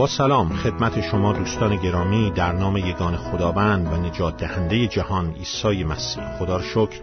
با 0.00 0.06
سلام 0.06 0.56
خدمت 0.56 1.00
شما 1.00 1.32
دوستان 1.32 1.76
گرامی 1.76 2.30
در 2.30 2.52
نام 2.52 2.76
یگان 2.76 3.16
خداوند 3.16 3.92
و 3.92 3.96
نجات 3.96 4.36
دهنده 4.36 4.86
جهان 4.86 5.34
عیسی 5.34 5.84
مسیح. 5.84 6.38
خدا 6.38 6.56
را 6.56 6.62
شکر. 6.62 7.00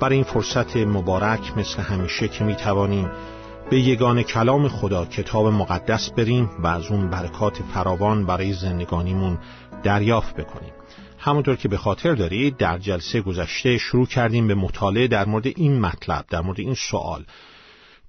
برای 0.00 0.14
این 0.14 0.24
فرصت 0.24 0.76
مبارک 0.76 1.58
مثل 1.58 1.82
همیشه 1.82 2.28
که 2.28 2.44
می 2.44 2.54
توانیم 2.54 3.10
به 3.70 3.80
یگان 3.80 4.22
کلام 4.22 4.68
خدا 4.68 5.04
کتاب 5.04 5.46
مقدس 5.46 6.10
بریم 6.10 6.50
و 6.58 6.66
از 6.66 6.86
اون 6.86 7.10
برکات 7.10 7.62
فراوان 7.74 8.26
برای 8.26 8.52
زندگانیمون 8.52 9.38
دریافت 9.82 10.36
بکنیم. 10.36 10.72
همونطور 11.18 11.56
که 11.56 11.68
به 11.68 11.76
خاطر 11.76 12.14
دارید 12.14 12.56
در 12.56 12.78
جلسه 12.78 13.20
گذشته 13.20 13.78
شروع 13.78 14.06
کردیم 14.06 14.48
به 14.48 14.54
مطالعه 14.54 15.08
در 15.08 15.24
مورد 15.24 15.46
این 15.46 15.80
مطلب 15.80 16.24
در 16.28 16.40
مورد 16.40 16.60
این 16.60 16.74
سوال. 16.74 17.24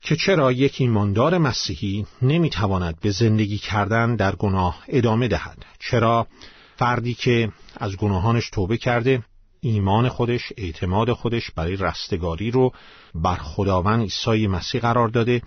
که 0.01 0.15
چرا 0.15 0.51
یک 0.51 0.75
ایماندار 0.77 1.37
مسیحی 1.37 2.05
نمی‌تواند 2.21 2.99
به 2.99 3.11
زندگی 3.11 3.57
کردن 3.57 4.15
در 4.15 4.35
گناه 4.35 4.83
ادامه 4.87 5.27
دهد؟ 5.27 5.65
چرا 5.79 6.27
فردی 6.75 7.13
که 7.13 7.51
از 7.77 7.97
گناهانش 7.97 8.49
توبه 8.49 8.77
کرده 8.77 9.23
ایمان 9.61 10.09
خودش 10.09 10.53
اعتماد 10.57 11.13
خودش 11.13 11.51
برای 11.51 11.75
رستگاری 11.75 12.51
رو 12.51 12.71
بر 13.15 13.35
خداوند 13.35 14.01
عیسی 14.01 14.47
مسیح 14.47 14.81
قرار 14.81 15.07
داده 15.07 15.41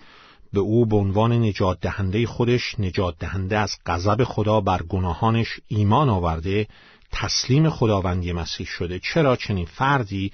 به 0.53 0.59
او 0.59 0.85
به 0.85 0.95
عنوان 0.95 1.31
نجات 1.31 1.79
دهنده 1.79 2.27
خودش 2.27 2.79
نجات 2.79 3.15
دهنده 3.19 3.57
از 3.57 3.75
غضب 3.85 4.23
خدا 4.23 4.61
بر 4.61 4.83
گناهانش 4.83 5.59
ایمان 5.67 6.09
آورده 6.09 6.67
تسلیم 7.11 7.69
خداوندی 7.69 8.31
مسیح 8.31 8.67
شده. 8.67 8.99
چرا 8.99 9.35
چنین 9.35 9.65
فردی 9.65 10.31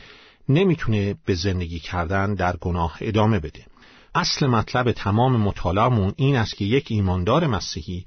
نمی‌تونه 0.49 1.16
به 1.25 1.36
زندگی 1.36 1.80
کردن 1.80 2.34
در 2.34 2.58
گناه 2.58 2.97
ادامه 3.02 3.39
بده؟ 3.39 3.66
اصل 4.16 4.47
مطلب 4.47 4.91
تمام 4.91 5.38
مطالعمون 5.38 6.13
این 6.16 6.36
است 6.36 6.55
که 6.55 6.66
یک 6.66 6.88
ایماندار 6.89 7.47
مسیحی 7.47 8.05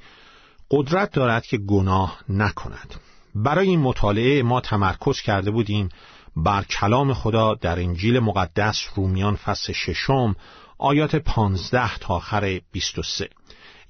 قدرت 0.71 1.13
دارد 1.13 1.47
که 1.47 1.59
گناه 1.59 2.19
نکند. 2.29 2.95
برای 3.35 3.69
این 3.69 3.81
مطالعه 3.81 4.43
ما 4.43 4.61
تمرکز 4.61 5.21
کرده 5.21 5.51
بودیم 5.51 5.89
بر 6.37 6.63
کلام 6.63 7.15
خدا 7.15 7.55
در 7.55 7.81
انجیل 7.81 8.19
مقدس 8.19 8.83
رومیان 8.95 9.37
فصل 9.37 9.73
ششم 9.73 10.37
آیات 10.79 11.17
پانزده 11.17 11.99
تا 11.99 12.15
آخر 12.15 12.61
23 12.73 13.29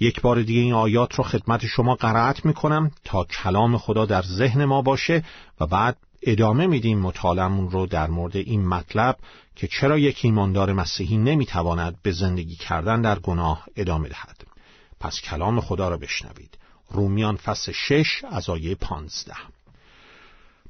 یک 0.01 0.21
بار 0.21 0.43
دیگه 0.43 0.61
این 0.61 0.73
آیات 0.73 1.15
رو 1.15 1.25
خدمت 1.25 1.67
شما 1.67 1.95
قرائت 1.95 2.45
می‌کنم 2.45 2.91
تا 3.05 3.25
کلام 3.25 3.79
خدا 3.79 4.07
در 4.07 4.23
ذهن 4.23 4.65
ما 4.65 4.83
باشه 4.83 5.25
و 5.61 5.67
بعد 5.67 5.97
ادامه 6.23 6.67
میدیم 6.67 6.99
مطالعمون 6.99 7.71
رو 7.71 7.87
در 7.87 8.07
مورد 8.07 8.37
این 8.37 8.69
مطلب 8.69 9.17
که 9.57 9.67
چرا 9.67 9.99
یک 9.99 10.21
ایماندار 10.23 10.73
مسیحی 10.73 11.19
نمی‌تواند 11.19 12.03
به 12.03 12.13
زندگی 12.13 12.57
کردن 12.57 13.03
در 13.03 13.19
گناه 13.19 13.67
ادامه 13.77 14.09
دهد. 14.09 14.45
پس 15.01 15.21
کلام 15.21 15.61
خدا 15.61 15.89
را 15.89 15.97
بشنوید. 15.97 16.59
رومیان 16.91 17.37
فصل 17.37 17.73
شش 17.73 18.25
از 18.31 18.51
آیه 18.51 18.75
پانزده. 18.75 19.37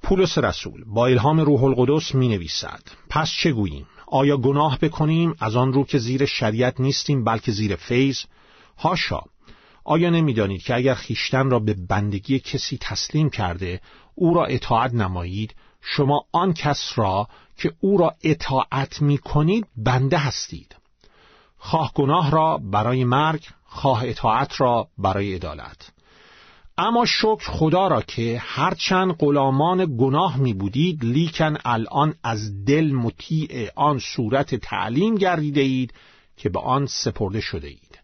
پولس 0.03 0.39
رسول 0.39 0.85
با 0.87 1.07
الهام 1.07 1.41
روح 1.41 1.65
القدس 1.65 2.15
می 2.15 2.29
نویسد 2.29 2.83
پس 3.11 3.31
چه 3.31 3.53
گوییم؟ 3.53 3.87
آیا 4.07 4.37
گناه 4.37 4.79
بکنیم؟ 4.79 5.35
از 5.41 5.57
آن 5.57 5.73
رو 5.73 5.85
که 5.85 5.99
زیر 5.99 6.25
شریعت 6.25 6.81
نیستیم 6.81 7.25
بلکه 7.25 7.53
زیر 7.53 7.77
فیض؟ 7.77 8.19
هاشا 8.79 9.21
آیا 9.85 10.11
نمی‌دانید 10.11 10.63
که 10.63 10.75
اگر 10.75 10.95
خیشتن 10.95 11.51
را 11.51 11.59
به 11.59 11.75
بندگی 11.89 12.39
کسی 12.39 12.79
تسلیم 12.81 13.31
کرده 13.31 13.81
او 14.15 14.35
را 14.35 14.45
اطاعت 14.45 14.95
نمایید؟ 14.95 15.55
شما 15.81 16.25
آن 16.33 16.53
کس 16.53 16.93
را 16.97 17.29
که 17.57 17.73
او 17.81 17.99
را 17.99 18.15
اطاعت 18.23 19.03
می 19.03 19.19
کنید 19.19 19.67
بنده 19.77 20.19
هستید. 20.19 20.77
خواه 21.59 21.93
گناه 21.95 22.31
را 22.31 22.59
برای 22.59 23.05
مرگ 23.05 23.49
خواه 23.65 24.03
اطاعت 24.05 24.61
را 24.61 24.89
برای 24.99 25.35
عدالت. 25.35 25.93
اما 26.79 27.05
شکر 27.05 27.51
خدا 27.51 27.89
را 27.89 28.03
که 28.03 28.43
هرچند 28.45 29.13
غلامان 29.13 29.97
گناه 29.99 30.37
می 30.37 30.55
بودید 30.55 31.05
لیکن 31.05 31.57
الان 31.65 32.15
از 32.25 32.65
دل 32.65 32.93
مطیع 32.93 33.71
آن 33.77 33.99
صورت 33.99 34.55
تعلیم 34.55 35.15
گردیده 35.15 35.61
اید 35.61 35.95
که 36.37 36.49
به 36.49 36.61
آن 36.61 36.87
سپرده 36.87 37.41
شده 37.41 37.69
اید 37.69 38.00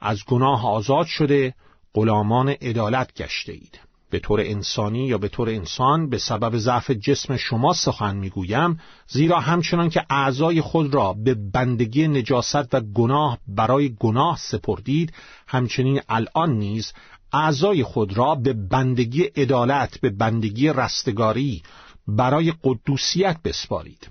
از 0.00 0.24
گناه 0.24 0.66
آزاد 0.66 1.06
شده 1.06 1.54
غلامان 1.94 2.48
عدالت 2.48 3.14
گشته 3.14 3.52
اید. 3.52 3.80
به 4.10 4.18
طور 4.18 4.40
انسانی 4.40 5.06
یا 5.06 5.18
به 5.18 5.28
طور 5.28 5.48
انسان 5.48 6.08
به 6.08 6.18
سبب 6.18 6.56
ضعف 6.58 6.90
جسم 6.90 7.36
شما 7.36 7.72
سخن 7.72 8.16
می‌گویم 8.16 8.80
زیرا 9.08 9.40
همچنان 9.40 9.90
که 9.90 10.06
اعضای 10.10 10.60
خود 10.60 10.94
را 10.94 11.12
به 11.12 11.34
بندگی 11.34 12.08
نجاست 12.08 12.74
و 12.74 12.80
گناه 12.80 13.38
برای 13.48 13.94
گناه 14.00 14.36
سپردید 14.38 15.12
همچنین 15.46 16.00
الان 16.08 16.52
نیز 16.52 16.92
اعضای 17.32 17.82
خود 17.82 18.16
را 18.16 18.34
به 18.34 18.52
بندگی 18.52 19.22
عدالت 19.22 20.00
به 20.00 20.10
بندگی 20.10 20.68
رستگاری 20.68 21.62
برای 22.08 22.52
قدوسیت 22.64 23.36
بسپارید. 23.44 24.08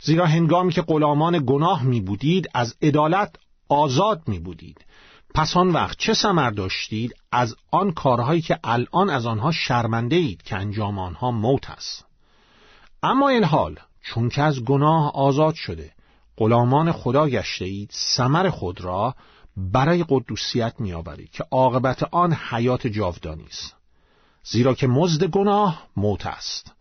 زیرا 0.00 0.26
هنگامی 0.26 0.72
که 0.72 0.82
غلامان 0.82 1.44
گناه 1.46 1.82
می 1.82 2.00
بودید 2.00 2.48
از 2.54 2.74
عدالت 2.82 3.36
آزاد 3.68 4.22
می 4.26 4.38
بودید 4.38 4.84
پس 5.34 5.56
آن 5.56 5.70
وقت 5.70 5.98
چه 5.98 6.14
سمر 6.14 6.50
داشتید 6.50 7.14
از 7.32 7.56
آن 7.70 7.92
کارهایی 7.92 8.40
که 8.40 8.58
الان 8.64 9.10
از 9.10 9.26
آنها 9.26 9.52
شرمنده 9.52 10.16
اید 10.16 10.42
که 10.42 10.56
انجام 10.56 10.98
آنها 10.98 11.30
موت 11.30 11.70
است؟ 11.70 12.04
اما 13.02 13.28
این 13.28 13.44
حال 13.44 13.78
چون 14.02 14.28
که 14.28 14.42
از 14.42 14.64
گناه 14.64 15.12
آزاد 15.14 15.54
شده 15.54 15.92
غلامان 16.36 16.92
خدا 16.92 17.28
گشته 17.28 17.64
اید 17.64 17.90
سمر 17.92 18.50
خود 18.50 18.80
را 18.80 19.14
برای 19.56 20.04
قدوسیت 20.08 20.74
میآورید 20.78 21.30
که 21.30 21.44
عاقبت 21.50 22.02
آن 22.02 22.32
حیات 22.32 22.86
جاودانی 22.86 23.46
است. 23.46 23.76
زیرا 24.44 24.74
که 24.74 24.86
مزد 24.86 25.24
گناه 25.24 25.86
موت 25.96 26.26
است. 26.26 26.72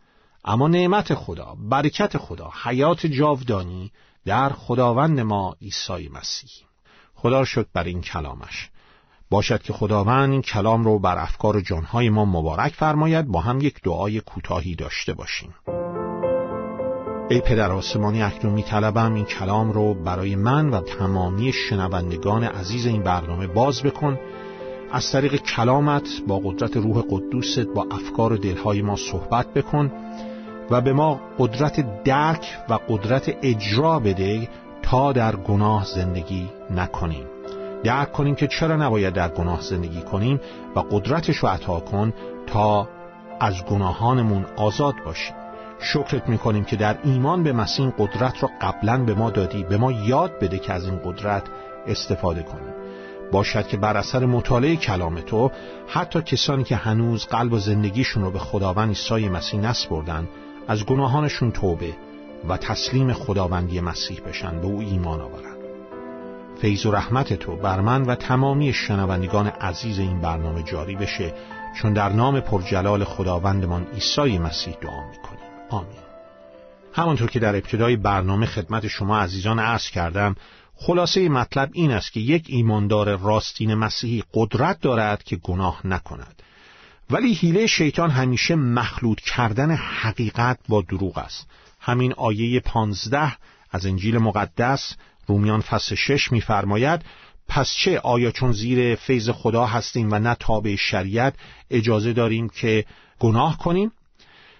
اما 0.45 0.67
نعمت 0.67 1.13
خدا 1.13 1.55
برکت 1.69 2.17
خدا 2.17 2.51
حیات 2.63 3.05
جاودانی 3.05 3.91
در 4.25 4.49
خداوند 4.49 5.19
ما 5.19 5.55
عیسی 5.61 6.09
مسیح. 6.09 6.72
خدا 7.23 7.45
شد 7.45 7.67
بر 7.73 7.83
این 7.83 8.01
کلامش. 8.01 8.69
باشد 9.29 9.61
که 9.61 9.73
خداوند 9.73 10.31
این 10.31 10.41
کلام 10.41 10.83
رو 10.83 10.99
بر 10.99 11.17
افکار 11.17 11.61
جانهای 11.61 12.09
ما 12.09 12.25
مبارک 12.25 12.73
فرماید 12.73 13.27
با 13.27 13.41
هم 13.41 13.61
یک 13.61 13.81
دعای 13.83 14.19
کوتاهی 14.19 14.75
داشته 14.75 15.13
باشیم. 15.13 15.53
ای 17.29 17.41
پدر 17.41 17.71
آسمانی 17.71 18.23
اکنون 18.23 18.53
میطلبم 18.53 19.13
این 19.13 19.25
کلام 19.25 19.71
رو 19.71 19.93
برای 19.93 20.35
من 20.35 20.69
و 20.69 20.81
تمامی 20.81 21.53
شنوندگان 21.53 22.43
عزیز 22.43 22.85
این 22.85 23.03
برنامه 23.03 23.47
باز 23.47 23.83
بکن. 23.83 24.19
از 24.91 25.11
طریق 25.11 25.35
کلامت 25.35 26.07
با 26.27 26.39
قدرت 26.39 26.77
روح 26.77 27.03
قدوست 27.09 27.59
با 27.59 27.87
افکار 27.91 28.33
و 28.33 28.37
دلهای 28.37 28.81
ما 28.81 28.95
صحبت 28.95 29.53
بکن 29.53 29.91
و 30.69 30.81
به 30.81 30.93
ما 30.93 31.21
قدرت 31.39 32.03
درک 32.03 32.57
و 32.69 32.73
قدرت 32.89 33.37
اجرا 33.41 33.99
بده 33.99 34.49
تا 34.83 35.13
در 35.13 35.35
گناه 35.35 35.85
زندگی 35.85 36.49
نکنیم. 36.71 37.25
درک 37.83 38.11
کنیم 38.11 38.35
که 38.35 38.47
چرا 38.47 38.75
نباید 38.75 39.13
در 39.13 39.29
گناه 39.29 39.61
زندگی 39.61 40.01
کنیم 40.01 40.39
و 40.75 40.79
قدرتش 40.79 41.37
رو 41.37 41.49
عطا 41.49 41.79
کن 41.79 42.13
تا 42.47 42.89
از 43.39 43.65
گناهانمون 43.65 44.45
آزاد 44.55 44.95
باشیم. 45.05 45.35
شکرت 45.79 46.29
می‌کنیم 46.29 46.63
که 46.63 46.75
در 46.75 46.97
ایمان 47.03 47.43
به 47.43 47.53
مسیح 47.53 47.89
قدرت 47.97 48.43
را 48.43 48.49
قبلا 48.61 48.97
به 48.97 49.13
ما 49.13 49.29
دادی 49.29 49.63
به 49.63 49.77
ما 49.77 49.91
یاد 49.91 50.39
بده 50.39 50.59
که 50.59 50.73
از 50.73 50.85
این 50.85 50.99
قدرت 51.05 51.43
استفاده 51.87 52.43
کنیم. 52.43 52.73
باشد 53.31 53.67
که 53.67 53.77
بر 53.77 53.97
اثر 53.97 54.25
مطالعه 54.25 54.75
کلام 54.75 55.19
تو 55.19 55.51
حتی 55.87 56.21
کسانی 56.21 56.63
که 56.63 56.75
هنوز 56.75 57.25
قلب 57.25 57.53
و 57.53 57.59
زندگیشون 57.59 58.23
رو 58.23 58.31
به 58.31 58.39
خداوند 58.39 58.89
عیسی 58.89 59.29
مسیح 59.29 59.59
نسپردن 59.59 60.27
از 60.67 60.85
گناهانشون 60.85 61.51
توبه 61.51 61.93
و 62.49 62.57
تسلیم 62.57 63.13
خداوندی 63.13 63.81
مسیح 63.81 64.19
بشن 64.19 64.61
به 64.61 64.67
او 64.67 64.79
ایمان 64.79 65.21
آورن. 65.21 65.53
فیض 66.61 66.85
و 66.85 66.91
رحمت 66.91 67.33
تو 67.33 67.55
بر 67.55 67.81
من 67.81 68.01
و 68.01 68.15
تمامی 68.15 68.73
شنوندگان 68.73 69.47
عزیز 69.47 69.99
این 69.99 70.21
برنامه 70.21 70.63
جاری 70.63 70.95
بشه 70.95 71.33
چون 71.81 71.93
در 71.93 72.09
نام 72.09 72.39
پرجلال 72.39 73.03
خداوندمان 73.03 73.87
عیسی 73.93 74.37
مسیح 74.37 74.75
دعا 74.81 75.09
می‌کنیم. 75.09 75.39
آمین. 75.69 76.03
همانطور 76.93 77.29
که 77.29 77.39
در 77.39 77.55
ابتدای 77.55 77.95
برنامه 77.95 78.45
خدمت 78.45 78.87
شما 78.87 79.17
عزیزان 79.19 79.59
عرض 79.59 79.89
کردم 79.89 80.35
خلاصه 80.75 81.29
مطلب 81.29 81.69
این 81.73 81.91
است 81.91 82.13
که 82.13 82.19
یک 82.19 82.45
ایماندار 82.47 83.19
راستین 83.19 83.73
مسیحی 83.75 84.23
قدرت 84.33 84.81
دارد 84.81 85.23
که 85.23 85.35
گناه 85.35 85.87
نکند. 85.87 86.41
ولی 87.09 87.33
حیله 87.33 87.67
شیطان 87.67 88.09
همیشه 88.09 88.55
مخلوط 88.55 89.19
کردن 89.21 89.71
حقیقت 89.71 90.59
با 90.69 90.81
دروغ 90.81 91.17
است. 91.17 91.47
همین 91.85 92.13
آیه 92.13 92.59
پانزده 92.59 93.37
از 93.71 93.85
انجیل 93.85 94.17
مقدس 94.17 94.95
رومیان 95.27 95.61
فصل 95.61 95.95
شش 95.95 96.31
میفرماید 96.31 97.01
پس 97.47 97.73
چه 97.73 97.99
آیا 97.99 98.31
چون 98.31 98.51
زیر 98.51 98.95
فیض 98.95 99.29
خدا 99.29 99.65
هستیم 99.65 100.11
و 100.11 100.19
نه 100.19 100.35
تابع 100.39 100.75
شریعت 100.75 101.33
اجازه 101.69 102.13
داریم 102.13 102.49
که 102.49 102.85
گناه 103.19 103.57
کنیم؟ 103.57 103.91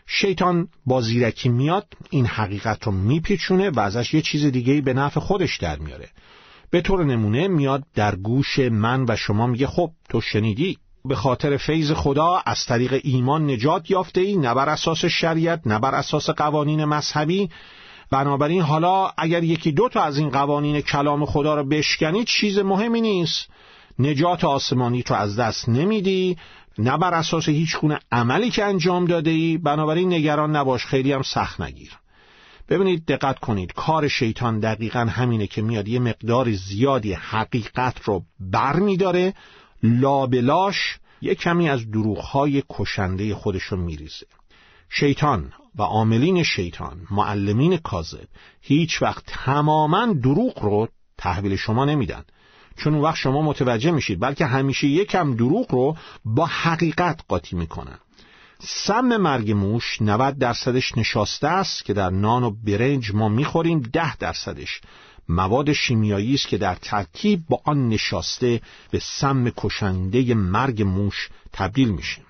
شیطان 0.08 0.68
با 0.86 1.02
زیرکی 1.02 1.50
میاد 1.50 1.88
این 2.10 2.25
حقیقت 2.25 2.84
رو 2.84 2.92
میپیچونه 2.92 3.70
و 3.70 3.80
ازش 3.80 4.14
یه 4.14 4.22
چیز 4.22 4.46
دیگه 4.46 4.81
به 4.81 4.94
نفع 4.94 5.20
خودش 5.20 5.58
در 5.58 5.80
میاره. 5.80 6.10
به 6.70 6.81
طور 6.81 7.06
نمونه 7.06 7.48
میاد 7.48 7.84
در 7.96 8.16
گوش 8.16 8.60
من 8.60 9.06
و 9.10 9.16
شما 9.16 9.48
میگه 9.48 9.68
خب 9.68 9.92
تو 10.10 10.22
شنیدی؟ 10.22 10.78
به 11.06 11.16
خاطر 11.16 11.58
فیض 11.58 11.92
خدا 11.92 12.42
از 12.46 12.66
طریق 12.66 13.00
ایمان 13.04 13.52
نجات 13.52 13.92
یافته 13.92 14.22
ای 14.22 14.36
نه 14.36 14.54
بر 14.54 14.70
اساس 14.70 15.06
شریعت 15.06 15.62
نه 15.66 15.80
بر 15.80 15.96
اساس 15.96 16.30
قوانین 16.30 16.86
مذهبی. 16.86 17.50
بنابراین 18.12 18.62
حالا 18.62 19.12
اگر 19.18 19.44
یکی 19.44 19.72
دو 19.72 19.90
تا 19.90 20.04
از 20.04 20.18
این 20.18 20.30
قوانین 20.30 20.82
کلام 20.82 21.26
خدا 21.26 21.56
رو 21.56 21.64
بشکنی 21.64 22.24
چیز 22.24 22.60
مهمی 22.60 23.02
نیست. 23.02 23.48
نجات 24.00 24.44
آسمانی 24.44 25.04
تو 25.04 25.14
از 25.14 25.40
دست 25.40 25.70
نمیدی 25.70 26.38
نه 26.78 26.98
بر 26.98 27.14
اساس 27.14 27.50
هیچ 27.50 27.78
گونه 27.78 28.00
عملی 28.12 28.50
که 28.50 28.64
انجام 28.64 29.06
داده 29.06 29.30
ای. 29.30 29.58
بنابراین 29.58 30.14
نگران 30.14 30.56
نباش 30.56 30.86
خیلی 30.86 31.12
هم 31.12 31.22
سخت 31.22 31.62
نگیر. 31.62 31.92
ببینید 32.70 33.06
دقت 33.06 33.40
کنید 33.40 33.74
کار 33.74 34.08
شیطان 34.08 34.60
دقیقا 34.60 35.00
همینه 35.00 35.48
که 35.48 35.62
میاد 35.62 35.88
یه 35.88 36.00
مقدار 36.00 36.52
زیادی 36.52 37.14
حقیقت 37.14 38.02
رو 38.04 38.24
بر 38.40 38.76
میداره 38.76 39.34
لابلاش 39.84 40.98
یه 41.22 41.36
کمی 41.36 41.70
از 41.70 41.92
دروغهای 41.92 42.64
کشنده 42.70 43.36
خودش 43.36 43.64
رو 43.64 43.78
میریزه. 43.78 44.26
شیطان 44.90 45.54
و 45.76 45.84
عاملین 45.84 46.44
شیطان 46.44 47.08
معلمین 47.12 47.78
کاذب 47.78 48.28
هیچ 48.62 49.02
وقت 49.02 49.24
تماما 49.28 50.14
دروغ 50.14 50.60
رو 50.60 50.88
تحویل 51.18 51.56
شما 51.56 51.86
نمیدن. 51.86 52.24
چون 52.78 52.96
وقت 52.96 53.16
شما 53.16 53.42
متوجه 53.42 53.92
میشید 53.92 54.20
بلکه 54.20 54.46
همیشه 54.46 54.88
یکم 54.88 55.36
دروغ 55.36 55.72
رو 55.72 55.98
با 56.26 56.46
حقیقت 56.46 57.22
قاطی 57.28 57.56
می‌کنن. 57.56 57.98
سم 58.60 59.18
مرگ 59.18 59.52
موش 59.52 60.02
90 60.02 60.38
درصدش 60.38 60.98
نشاسته 60.98 61.48
است 61.48 61.86
که 61.86 61.94
در 61.94 62.10
نان 62.10 62.44
و 62.44 62.52
برنج 62.52 63.12
ما 63.14 63.30
می‌خوریم 63.30 63.80
10 63.80 64.18
درصدش. 64.18 64.82
مواد 65.30 65.74
شیمیایی 65.74 66.34
است 66.34 66.48
که 66.48 66.58
در 66.58 66.75
ترکیب 66.75 67.44
با 67.50 67.62
آن 67.66 67.90
نشاسته 67.90 68.62
به 68.92 69.00
سم 69.00 69.50
کشنده 69.50 70.34
مرگ 70.34 70.81
موش 70.81 71.30
تبدیل 71.54 71.90
میشه. 71.90 72.22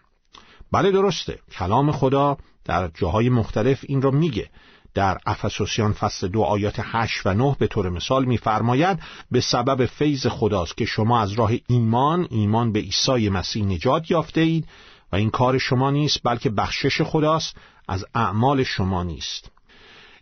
بله 0.71 0.91
درسته. 0.91 1.39
کلام 1.51 1.91
خدا 1.91 2.37
در 2.65 2.87
جاهای 2.87 3.29
مختلف 3.29 3.85
این 3.87 4.01
را 4.01 4.11
میگه. 4.11 4.49
در 4.93 5.17
افسوسیان 5.25 5.93
فصل 5.93 6.27
دو 6.27 6.41
آیات 6.41 6.75
هشت 6.83 7.25
و 7.25 7.33
نه 7.33 7.55
به 7.59 7.67
طور 7.67 7.89
مثال 7.89 8.25
میفرماید 8.25 8.99
به 9.31 9.41
سبب 9.41 9.85
فیض 9.85 10.27
خداست 10.27 10.77
که 10.77 10.85
شما 10.85 11.21
از 11.21 11.31
راه 11.31 11.51
ایمان 11.67 12.27
ایمان 12.29 12.71
به 12.71 12.79
عیسی 12.79 13.29
مسیح 13.29 13.65
نجات 13.65 14.11
یافته 14.11 14.41
اید 14.41 14.67
و 15.11 15.15
این 15.15 15.29
کار 15.29 15.57
شما 15.57 15.91
نیست 15.91 16.19
بلکه 16.23 16.49
بخشش 16.49 17.01
خداست 17.01 17.57
از 17.87 18.05
اعمال 18.15 18.63
شما 18.63 19.03
نیست. 19.03 19.52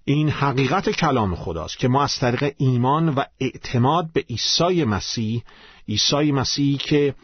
این 0.06 0.30
حقیقت 0.30 0.90
کلام 0.90 1.36
خداست 1.36 1.78
که 1.78 1.88
ما 1.88 2.04
از 2.04 2.16
طریق 2.20 2.54
ایمان 2.58 3.10
و 3.10 3.24
اعتماد 3.40 4.10
به 4.14 4.26
عیسی 4.30 4.84
مسیح 4.84 5.44
عیسی 5.90 6.32
مسیحی 6.32 6.78
که 6.78 7.16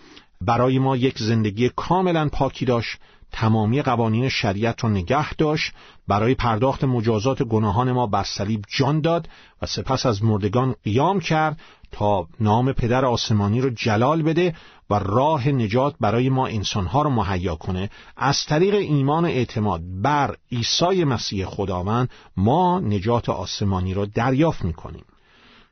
برای 0.41 0.79
ما 0.79 0.97
یک 0.97 1.19
زندگی 1.19 1.69
کاملا 1.75 2.29
پاکی 2.29 2.65
داشت 2.65 2.97
تمامی 3.31 3.81
قوانین 3.81 4.29
شریعت 4.29 4.83
را 4.83 4.89
نگه 4.89 5.33
داشت 5.33 5.73
برای 6.07 6.35
پرداخت 6.35 6.83
مجازات 6.83 7.43
گناهان 7.43 7.91
ما 7.91 8.07
بر 8.07 8.23
صلیب 8.23 8.63
جان 8.77 9.01
داد 9.01 9.29
و 9.61 9.65
سپس 9.65 10.05
از 10.05 10.23
مردگان 10.23 10.75
قیام 10.83 11.19
کرد 11.19 11.59
تا 11.91 12.27
نام 12.39 12.73
پدر 12.73 13.05
آسمانی 13.05 13.61
رو 13.61 13.69
جلال 13.69 14.21
بده 14.21 14.55
و 14.89 14.99
راه 14.99 15.49
نجات 15.49 15.95
برای 15.99 16.29
ما 16.29 16.47
انسانها 16.47 17.01
رو 17.01 17.09
مهیا 17.09 17.55
کنه. 17.55 17.89
از 18.17 18.45
طریق 18.45 18.73
ایمان 18.73 19.25
اعتماد 19.25 19.81
بر 20.01 20.35
عیسی 20.51 21.03
مسیح 21.03 21.45
خداوند 21.45 22.09
ما 22.37 22.79
نجات 22.79 23.29
آسمانی 23.29 23.93
را 23.93 24.05
دریافت 24.05 24.65
می‌کنیم. 24.65 25.05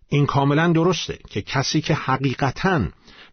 این 0.10 0.26
کاملا 0.26 0.68
درسته 0.68 1.20
که 1.30 1.42
کسی 1.42 1.82
که 1.82 1.94
حقیقتاً 1.94 2.82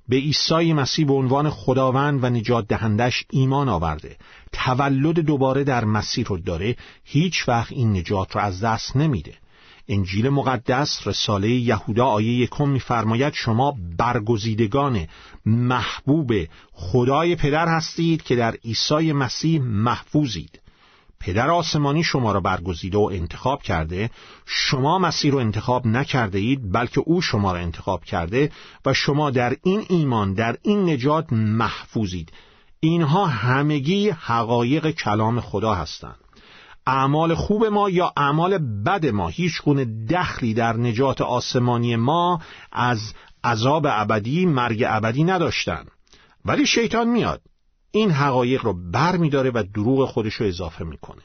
به 0.08 0.16
عیسی 0.16 0.72
مسیح 0.72 1.06
به 1.06 1.12
عنوان 1.12 1.50
خداوند 1.50 2.24
و 2.24 2.30
نجات 2.30 2.68
دهندش 2.68 3.24
ایمان 3.30 3.68
آورده. 3.68 4.16
تولد 4.52 5.18
دوباره 5.20 5.64
در 5.64 5.84
مسیر 5.84 6.26
رو 6.26 6.38
داره. 6.38 6.76
هیچ 7.04 7.48
وقت 7.48 7.72
این 7.72 7.96
نجات 7.96 8.34
رو 8.34 8.40
از 8.40 8.60
دست 8.60 8.96
نمیده. 8.96 9.34
انجیل 9.88 10.28
مقدس 10.28 11.06
رساله 11.06 11.50
یهودا 11.50 12.06
آیه 12.06 12.32
یکم 12.32 12.68
میفرماید 12.68 13.32
شما 13.32 13.76
برگزیدگان 13.98 15.06
محبوب 15.46 16.32
خدای 16.72 17.36
پدر 17.36 17.68
هستید 17.68 18.22
که 18.22 18.36
در 18.36 18.54
عیسی 18.64 19.12
مسیح 19.12 19.60
محفوظید. 19.62 20.61
پدر 21.22 21.50
آسمانی 21.50 22.02
شما 22.02 22.32
را 22.32 22.40
برگزیده 22.40 22.98
و 22.98 23.10
انتخاب 23.12 23.62
کرده 23.62 24.10
شما 24.46 24.98
مسیر 24.98 25.32
رو 25.32 25.38
انتخاب 25.38 25.86
نکرده 25.86 26.38
اید 26.38 26.72
بلکه 26.72 27.00
او 27.06 27.20
شما 27.20 27.52
را 27.52 27.58
انتخاب 27.58 28.04
کرده 28.04 28.50
و 28.86 28.94
شما 28.94 29.30
در 29.30 29.56
این 29.62 29.84
ایمان 29.88 30.34
در 30.34 30.56
این 30.62 30.90
نجات 30.90 31.32
محفوظید. 31.32 32.32
اینها 32.80 33.26
همگی 33.26 34.10
حقایق 34.10 34.90
کلام 34.90 35.40
خدا 35.40 35.74
هستند. 35.74 36.18
اعمال 36.86 37.34
خوب 37.34 37.64
ما 37.64 37.90
یا 37.90 38.12
اعمال 38.16 38.58
بد 38.58 39.06
ما 39.06 39.28
هیچ 39.28 39.62
گونه 39.62 39.84
دخلی 40.10 40.54
در 40.54 40.76
نجات 40.76 41.20
آسمانی 41.20 41.96
ما 41.96 42.40
از 42.72 43.14
عذاب 43.44 43.86
ابدی 43.90 44.46
مرگ 44.46 44.84
ابدی 44.88 45.24
نداشتن 45.24 45.84
ولی 46.44 46.66
شیطان 46.66 47.08
میاد. 47.08 47.40
این 47.92 48.10
حقایق 48.10 48.64
رو 48.64 48.90
بر 48.92 49.16
میداره 49.16 49.50
و 49.54 49.64
دروغ 49.74 50.08
خودش 50.08 50.34
رو 50.34 50.46
اضافه 50.46 50.84
می‌کنه. 50.84 51.22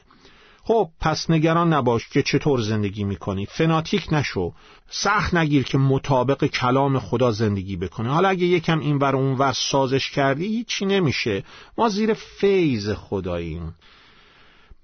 خب 0.62 0.88
پس 1.00 1.30
نگران 1.30 1.72
نباش 1.72 2.08
که 2.08 2.22
چطور 2.22 2.60
زندگی 2.60 3.04
می‌کنی. 3.04 3.46
فناتیک 3.46 4.06
نشو. 4.12 4.52
سخت 4.90 5.34
نگیر 5.34 5.62
که 5.62 5.78
مطابق 5.78 6.44
کلام 6.44 6.98
خدا 6.98 7.30
زندگی 7.30 7.76
بکنه 7.76 8.10
حالا 8.10 8.28
اگه 8.28 8.46
یکم 8.46 8.78
این 8.78 8.98
ور 8.98 9.16
اون 9.16 9.38
ور 9.38 9.52
سازش 9.52 10.10
کردی 10.10 10.46
هیچی 10.46 10.86
نمیشه. 10.86 11.44
ما 11.78 11.88
زیر 11.88 12.14
فیض 12.14 12.90
خداییم. 12.90 13.74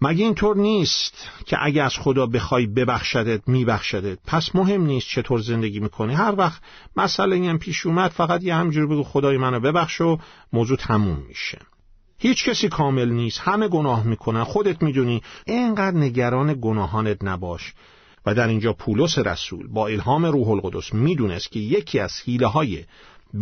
مگه 0.01 0.25
اینطور 0.25 0.57
نیست 0.57 1.29
که 1.47 1.57
اگه 1.61 1.83
از 1.83 1.95
خدا 1.99 2.27
بخوای 2.27 2.67
ببخشدت 2.67 3.49
میبخشدت؟ 3.49 4.19
پس 4.27 4.55
مهم 4.55 4.87
نیست 4.87 5.09
چطور 5.09 5.41
زندگی 5.41 5.81
می‌کنی. 5.81 6.15
هر 6.15 6.35
وقت 6.39 6.63
مسئله 6.97 7.37
این 7.37 7.59
پیش 7.59 7.87
اومد 7.87 8.11
فقط 8.11 8.43
یه 8.43 8.55
همجور 8.55 8.87
بگو 8.87 9.03
خدای 9.03 9.37
منو 9.37 9.61
ببخش 9.61 10.01
و 10.01 10.19
موضوع 10.53 10.77
تموم 10.77 11.25
میشه. 11.29 11.59
هیچ 12.19 12.45
کسی 12.49 12.69
کامل 12.69 13.09
نیست. 13.09 13.41
همه 13.41 13.69
گناه 13.69 14.05
می‌کنن. 14.05 14.45
خودت 14.45 14.83
می‌دونی 14.83 15.23
اینقدر 15.47 15.97
نگران 15.97 16.59
گناهانت 16.61 17.25
نباش. 17.25 17.75
و 18.27 18.35
در 18.35 18.49
اینجا 18.49 18.73
پولس 18.73 19.19
رسول 19.19 19.67
با 19.67 19.87
الهام 19.89 20.25
روح 20.27 20.49
القدس 20.49 20.95
می‌دونست 20.95 21.53
که 21.53 21.61
یکی 21.61 21.99
از 21.99 22.13
حیله 22.25 22.47
های 22.47 22.85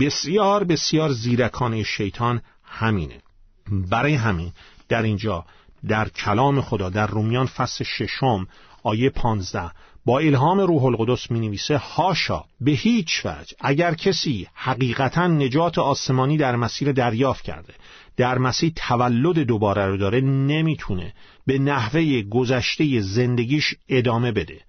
بسیار 0.01 0.65
بسیار 0.65 1.13
زیرکانه 1.13 1.83
شیطان 1.83 2.43
همینه. 2.65 3.23
برای 3.71 4.15
همین 4.15 4.53
در 4.89 5.03
اینجا 5.03 5.45
در 5.89 6.09
کلام 6.09 6.61
خدا 6.61 6.91
در 6.91 7.07
رومیان 7.07 7.47
فصل 7.47 7.85
ششم 7.85 8.47
آیه 8.83 9.11
پانزده 9.11 9.71
با 10.05 10.19
الهام 10.19 10.61
روح 10.61 10.85
القدس 10.85 11.31
می 11.31 11.41
نویسه 11.41 11.77
هاشا 11.77 12.45
به 12.61 12.71
هیچ 12.71 13.27
وجه 13.27 13.57
اگر 13.61 13.95
کسی 13.95 14.49
حقیقتا 14.55 15.27
نجات 15.27 15.79
آسمانی 15.79 16.37
در 16.37 16.57
مسیر 16.57 16.93
دریافت 16.93 17.45
کرده 17.45 17.75
در 18.17 18.39
مسیح 18.39 18.73
تولد 18.77 19.39
دوباره 19.39 19.87
رو 19.87 19.97
داره 19.97 20.21
نمی‌تونه 20.21 21.15
به 21.47 21.59
نحوه 21.59 22.23
گذشته 22.23 23.01
زندگیش 23.01 23.75
ادامه 23.89 24.33
بده. 24.33 24.61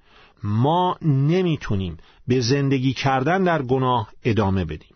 ما 0.44 0.98
نمی‌تونیم 1.02 1.98
به 2.28 2.40
زندگی 2.40 2.94
کردن 2.94 3.44
در 3.44 3.62
گناه 3.62 4.10
ادامه 4.24 4.66
بدیم. 4.66 4.96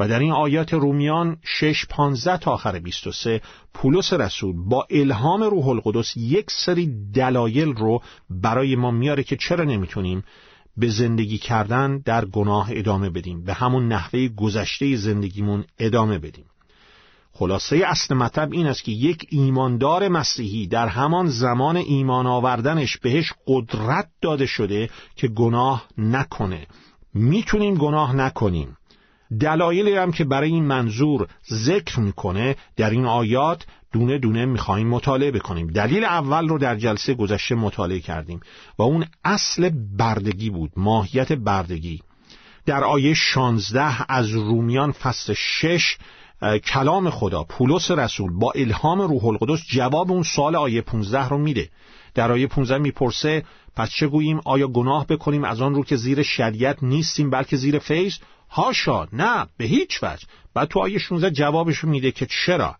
و 0.00 0.08
در 0.08 0.18
این 0.18 0.32
آیات 0.32 0.74
رومیان 0.74 1.36
6 1.44 1.86
15 1.90 2.36
تا 2.36 2.50
آخر 2.50 2.78
23 2.78 3.40
پولس 3.74 4.12
رسول 4.12 4.56
با 4.68 4.86
الهام 4.90 5.42
روح 5.42 5.68
القدس 5.68 6.16
یک 6.16 6.50
سری 6.50 7.10
دلایل 7.14 7.68
رو 7.68 8.02
برای 8.30 8.76
ما 8.76 8.90
میاره 8.90 9.22
که 9.22 9.36
چرا 9.36 9.64
نمی‌تونیم 9.64 10.24
به 10.76 10.88
زندگی 10.88 11.38
کردن 11.38 11.98
در 11.98 12.24
گناه 12.24 12.68
ادامه 12.72 13.10
بدیم 13.10 13.44
به 13.44 13.52
همون 13.52 13.88
نحوه 13.88 14.28
گذشته 14.28 14.96
زندگیمون 14.96 15.64
ادامه 15.78 16.18
بدیم. 16.18 16.44
خلاصه 17.38 17.82
اصل 17.86 18.14
مطلب 18.14 18.52
این 18.52 18.66
است 18.66 18.84
که 18.84 18.92
یک 18.92 19.26
ایماندار 19.30 20.08
مسیحی 20.08 20.66
در 20.66 20.88
همان 20.88 21.26
زمان 21.26 21.76
ایمان 21.76 22.26
آوردنش 22.26 22.96
بهش 22.96 23.32
قدرت 23.46 24.08
داده 24.22 24.46
شده 24.46 24.90
که 25.16 25.28
گناه 25.28 25.86
نکنه. 25.98 26.66
می‌تونیم 27.14 27.74
گناه 27.74 28.16
نکنیم. 28.16 28.76
دلایلی 29.40 29.94
هم 29.94 30.12
که 30.12 30.24
برای 30.24 30.50
این 30.50 30.64
منظور 30.64 31.28
ذکر 31.52 32.00
می‌کنه 32.00 32.56
در 32.76 32.90
این 32.90 33.06
آیات 33.06 33.66
دونه 33.92 34.18
دونه 34.18 34.46
می‌خواهیم 34.46 34.88
مطالعه 34.88 35.30
بکنیم. 35.30 35.66
دلیل 35.66 36.04
اول 36.04 36.48
رو 36.48 36.58
در 36.58 36.76
جلسه 36.76 37.14
گذشته 37.14 37.54
مطالعه 37.54 38.00
کردیم 38.00 38.40
و 38.78 38.82
اون 38.82 39.04
اصل 39.24 39.70
بردگی 39.98 40.50
بود 40.50 40.70
ماهیت 40.76 41.32
بردگی. 41.32 42.02
در 42.66 42.84
آیه 42.84 43.14
16 43.14 44.12
از 44.12 44.30
رومیان 44.30 44.92
فصل 44.92 45.34
6 45.36 45.96
کلام 46.42 47.10
خدا 47.10 47.44
پولس 47.44 47.90
رسول 47.90 48.38
با 48.38 48.52
الهام 48.54 49.00
روح 49.00 49.24
القدس 49.24 49.60
جواب 49.68 50.12
اون 50.12 50.22
سال 50.22 50.56
آیه 50.56 50.80
15 50.80 51.28
رو 51.28 51.38
میده. 51.38 51.70
در 52.14 52.32
آیه 52.32 52.46
15 52.46 52.78
می‌پرسه 52.78 53.44
پس 53.76 53.90
چه 53.90 54.06
گوییم؟ 54.06 54.40
آیا 54.44 54.68
گناه 54.68 55.06
بکنیم 55.06 55.44
از 55.44 55.60
آن 55.60 55.74
رو 55.74 55.84
که 55.84 55.96
زیر 55.96 56.22
شریعت 56.22 56.82
نیستیم 56.82 57.30
بلکه 57.30 57.56
زیر 57.56 57.78
فیض؟ 57.78 58.14
هاشا 58.50 59.06
نه 59.12 59.46
به 59.56 59.64
هیچ 59.64 60.02
وجه. 60.02 60.26
بعد 60.54 60.68
تو 60.68 60.80
آیه 60.80 60.98
16 60.98 61.30
جوابش 61.30 61.84
میده 61.84 62.10
که 62.10 62.26
چرا؟ 62.26 62.76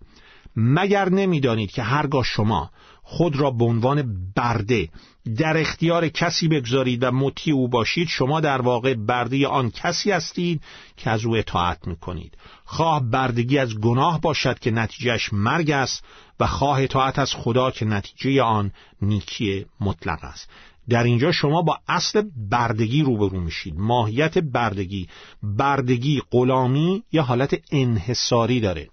مگر 0.60 1.08
نمی‌دانید 1.08 1.70
که 1.70 1.82
هرگاه 1.82 2.24
شما 2.24 2.70
خود 3.02 3.36
را 3.36 3.50
به 3.50 3.64
عنوان 3.64 4.30
برده 4.36 4.88
در 5.36 5.56
اختیار 5.56 6.08
کسی 6.08 6.48
بگذارید 6.48 7.02
و 7.02 7.10
مطیع 7.10 7.54
او 7.54 7.68
باشید 7.68 8.08
شما 8.08 8.40
در 8.40 8.60
واقع 8.60 8.94
برده 8.94 9.46
آن 9.46 9.70
کسی 9.70 10.10
هستید 10.10 10.62
که 10.96 11.10
از 11.10 11.24
او 11.24 11.36
اطاعت 11.36 11.86
می‌کنید. 11.86 12.38
خواه 12.64 13.10
بردگی 13.10 13.58
از 13.58 13.80
گناه 13.80 14.20
باشد 14.20 14.58
که 14.58 14.70
نتیجهش 14.70 15.32
مرگ 15.32 15.70
است 15.70 16.04
و 16.40 16.46
خواه 16.46 16.82
اطاعت 16.82 17.18
از 17.18 17.34
خدا 17.34 17.70
که 17.70 17.84
نتیجه 17.84 18.42
آن 18.42 18.72
نیکی 19.02 19.66
مطلق 19.80 20.24
است. 20.24 20.50
در 20.88 21.02
اینجا 21.02 21.32
شما 21.32 21.62
با 21.62 21.78
اصل 21.88 22.22
بردگی 22.50 23.02
روبرو 23.02 23.40
میشید. 23.40 23.74
ماهیت 23.76 24.38
بردگی 24.38 25.08
بردگی 25.42 26.22
غلامی 26.30 27.02
یا 27.12 27.22
حالت 27.22 27.60
انحصاری 27.70 28.60
داره. 28.60 28.88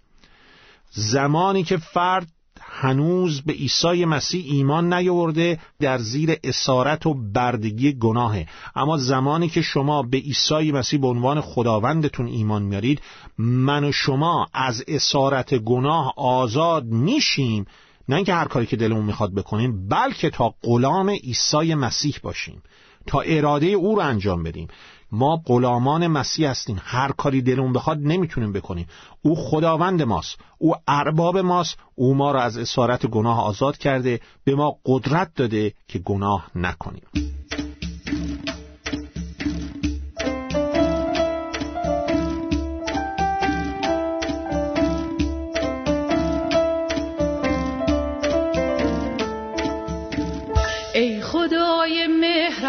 زمانی 0.95 1.63
که 1.63 1.77
فرد 1.77 2.27
هنوز 2.61 3.41
به 3.41 3.53
عیسی 3.53 4.05
مسیح 4.05 4.45
ایمان 4.47 4.93
نیاورده 4.93 5.59
در 5.79 5.97
زیر 5.97 6.37
اسارت 6.43 7.05
و 7.05 7.13
بردگی 7.13 7.93
گناهه. 7.93 8.47
اما 8.75 8.97
زمانی 8.97 9.49
که 9.49 9.61
شما 9.61 10.03
به 10.03 10.17
عیسی 10.17 10.71
مسیح 10.71 10.99
به 10.99 11.07
عنوان 11.07 11.41
خداوندتون 11.41 12.27
ایمان 12.27 12.63
میارید 12.63 13.01
من 13.37 13.83
و 13.83 13.91
شما 13.91 14.47
از 14.53 14.83
اسارت 14.87 15.55
گناه 15.55 16.13
آزاد 16.17 16.85
میشیم. 16.85 17.65
نه 18.09 18.15
اینکه 18.15 18.33
هر 18.33 18.45
کاری 18.45 18.65
که 18.65 18.75
دلمون 18.75 19.05
می‌خواد 19.05 19.33
بکنیم 19.33 19.87
بلکه 19.87 20.29
تا 20.29 20.55
غلام 20.63 21.09
عیسی 21.09 21.75
مسیح 21.75 22.19
باشیم. 22.23 22.61
تا 23.07 23.19
اراده 23.21 23.67
او 23.67 23.95
رو 23.95 24.01
انجام 24.01 24.43
بدیم. 24.43 24.67
ما 25.11 25.41
غلامان 25.45 26.07
مسیح 26.07 26.49
هستیم. 26.49 26.81
هر 26.83 27.11
کاری 27.11 27.41
دلمون 27.41 27.73
بخواد 27.73 27.99
نمی‌تونیم 27.99 28.51
بکنیم. 28.51 28.87
او 29.21 29.35
خداوند 29.35 30.01
ماست. 30.01 30.37
او 30.57 30.75
ارباب 30.87 31.37
ماست. 31.37 31.77
او 31.95 32.15
ما 32.15 32.31
را 32.31 32.41
از 32.41 32.57
اسارت 32.57 33.05
گناه 33.05 33.43
آزاد 33.43 33.77
کرده. 33.77 34.19
به 34.43 34.55
ما 34.55 34.77
قدرت 34.85 35.31
داده 35.35 35.73
که 35.87 35.99
گناه 35.99 36.47
نکنیم. 36.55 37.03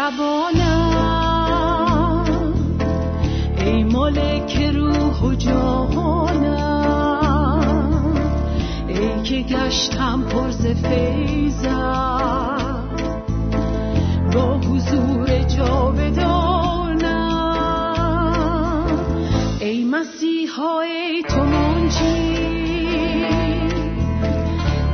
مهربانم 0.09 0.97
مالک 3.91 4.57
روح 4.75 5.21
و 5.21 5.33
جهانم. 5.33 6.77
ای 8.87 9.23
که 9.23 9.41
گشتم 9.41 10.21
پرز 10.21 10.67
فیزم 10.67 11.69
با 14.33 14.57
حضور 14.57 15.39
جاودانم. 15.39 16.57
ای 19.59 19.83
مسیحا 19.83 20.79
ای 20.79 21.23
تو 21.29 21.43
منجی. 21.43 22.37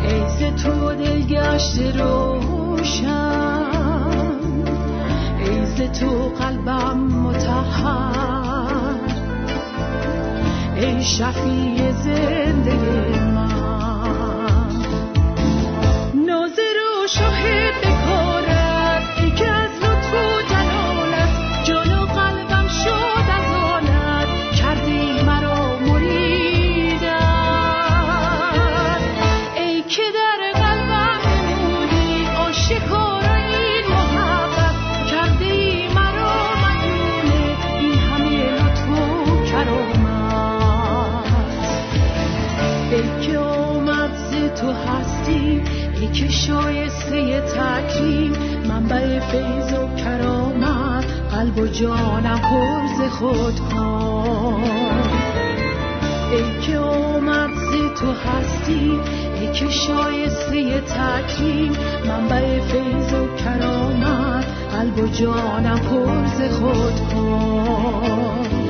ای 0.03 0.29
ز 0.29 0.43
تو 0.63 0.93
دل 0.93 1.21
گشت 1.21 1.79
روشن. 1.79 3.42
قلبم 6.43 6.97
متحر. 6.97 8.95
ای 10.75 11.03
شفیع 11.03 11.91
زنده 11.91 12.75
من. 13.35 13.52
جانم 51.67 52.39
پرز 52.39 53.11
خود 53.11 53.59
کن. 53.59 54.63
ای 56.31 56.61
که 56.61 56.77
ز 56.77 57.89
تو 57.99 58.11
هستی 58.11 58.99
ای 59.41 59.51
که 59.53 59.69
شایسته 59.69 60.81
تکریم 60.81 61.71
منبع 62.07 62.59
فیض 62.59 63.13
و 63.13 63.35
کرامت 63.35 64.45
قلب 64.71 64.99
و 64.99 65.07
جانم 65.07 65.79
پرز 65.79 66.53
خود 66.53 66.99
کن. 67.13 68.62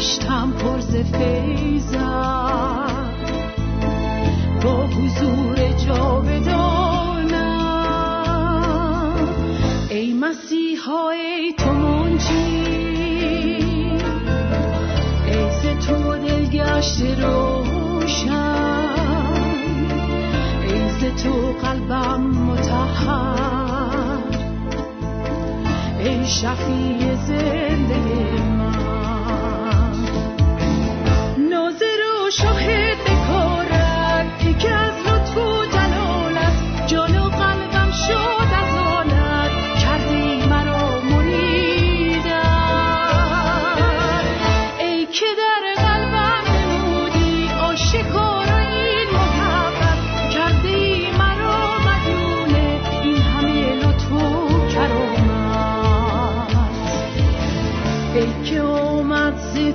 گشتم 0.00 0.52
پرز 0.52 0.96
فیزم 0.96 2.86
با 4.62 4.86
حضور 4.86 5.56
جاودانم. 5.86 6.88
ای 9.90 10.12
مسیحا 10.12 11.10
ای 11.10 11.54
تو 11.58 11.72
منجی 11.72 12.64
ای 15.26 15.50
ز 15.50 15.86
تو 15.86 16.16
دل 16.18 16.46
گشت 16.46 17.00
روشن. 17.02 18.30
ای 20.62 20.88
ز 20.88 21.04
تو 21.22 21.52
قلبم 21.62 22.20
متحر 22.20 23.60
ای 25.98 26.26
شفیع 26.26 27.00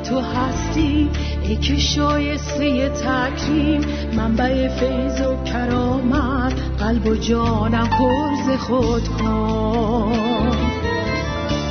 زنده 0.05 1.55
که 1.55 1.77
شایسته 1.77 2.89
تکریم. 2.89 3.81
منبع 4.17 4.67
فیض 4.67 5.21
و 5.21 5.43
کرامت. 5.43 6.53
قلب 6.79 7.07
و 7.07 7.15
جانم 7.15 7.88
پرز 7.88 8.59
خود 8.59 9.07
کن. 9.07 10.51